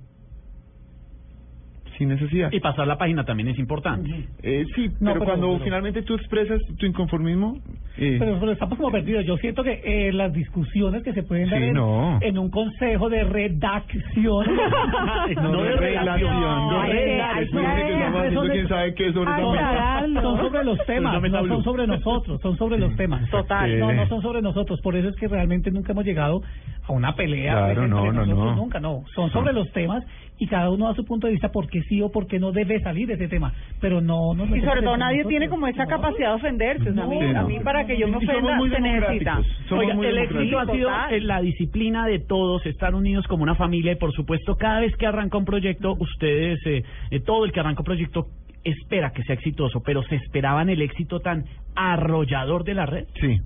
[1.97, 2.51] sin necesidad.
[2.51, 4.27] Y pasar la página también es importante.
[4.43, 7.59] Eh, sí, No, pero, pero- cuando pero- finalmente tú expresas tu inconformismo,
[7.97, 9.25] Pero, pero estamos como perdidos.
[9.25, 12.19] Yo siento que eh, las discusiones que se pueden dar Sí, en, no.
[12.21, 14.45] en un consejo de redacción.
[15.35, 21.31] no, de relación, no de haciendo son- quién sabe qué sobre son, los temas, Pues
[21.31, 23.29] no son sobre nosotros, son sobre los temas.
[23.29, 23.79] Total.
[23.79, 24.79] No, no son sobre nosotros.
[24.81, 26.41] Por eso es que realmente nunca hemos llegado
[26.87, 27.53] a una pelea.
[27.53, 28.55] Claro, ejemplo, no, no, nosotros no.
[28.55, 29.03] Nunca, no.
[29.15, 30.03] Son sobre los temas
[30.39, 32.51] y cada uno da su punto de vista por qué sí o por qué no
[32.51, 33.53] debe salir de ese tema.
[33.81, 34.55] Pero no, no.
[34.55, 36.89] Y sobre todo nadie tiene como esa capacidad de ofenderse.
[36.89, 39.41] A mí, a mí para que yo me ofenda muy se necesita.
[39.71, 40.89] Oiga, muy el éxito ha sido
[41.21, 45.07] la disciplina de todos, estar unidos como una familia y por supuesto cada vez que
[45.07, 48.27] arranca un proyecto, ustedes, eh, eh, todo el que arranca un proyecto
[48.63, 53.05] espera que sea exitoso, pero se esperaban el éxito tan arrollador de la red.
[53.19, 53.39] Sí.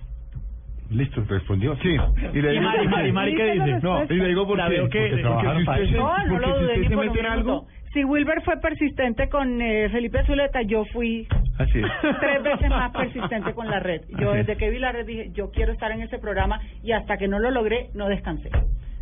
[0.89, 1.75] Listo, respondió.
[1.77, 1.95] Sí.
[2.33, 3.79] Y le Y digo, Mari, Mari, Mari, ¿qué dice?
[3.81, 6.29] No, y le digo porque, La veo que- porque, porque si usted se, No, no
[6.33, 7.67] porque lo si dudé usted ni se por un mete en algo, minuto.
[7.93, 11.27] Si Wilber fue persistente con eh, Felipe Zuleta, yo fui
[11.57, 11.85] así es.
[12.19, 14.01] tres veces más persistente con la red.
[14.17, 14.47] Yo Así es.
[14.47, 17.27] desde que vi la red dije, yo quiero estar en este programa y hasta que
[17.27, 18.49] no lo logré, no descansé.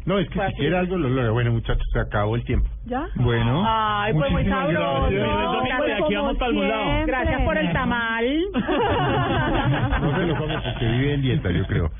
[0.09, 1.29] No, es que si quiere algo lo logra.
[1.29, 2.67] Bueno, muchachos, se acabó el tiempo.
[2.87, 3.05] ¿Ya?
[3.15, 3.63] Bueno.
[3.63, 5.09] Ay, pues muy muchísimas sabroso.
[5.11, 6.01] gracias.
[6.03, 7.05] Aquí vamos para algún lado.
[7.05, 8.25] Gracias por el tamal.
[10.01, 11.91] No se lo come porque vive en dieta, yo creo.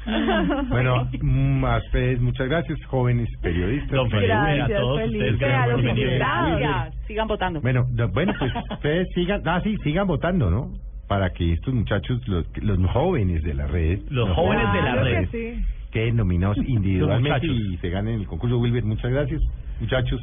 [0.69, 3.91] Bueno, mm, a ustedes muchas gracias, jóvenes periodistas.
[3.91, 6.95] Don Felipe, a todos ustedes, gracias.
[7.07, 7.61] Sigan votando.
[7.61, 10.71] Bueno, no, bueno, pues ustedes sigan, ah, sí, sigan votando, ¿no?
[11.07, 15.29] Para que estos muchachos, los, los jóvenes de la red, Los jóvenes de la red.
[15.29, 15.63] que sí.
[15.91, 18.57] Queden nominados individualmente y se ganen el concurso.
[18.57, 19.41] Wilber, muchas gracias,
[19.79, 20.21] muchachos.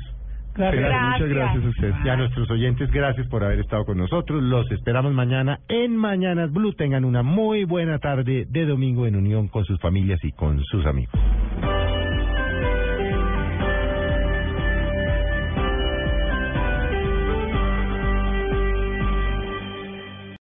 [0.57, 1.03] Gracias.
[1.13, 1.95] Muchas gracias a usted.
[2.05, 4.43] Y a nuestros oyentes, gracias por haber estado con nosotros.
[4.43, 6.73] Los esperamos mañana en Mañanas Blue.
[6.73, 10.87] Tengan una muy buena tarde de domingo en unión con sus familias y con sus
[10.87, 11.13] amigos.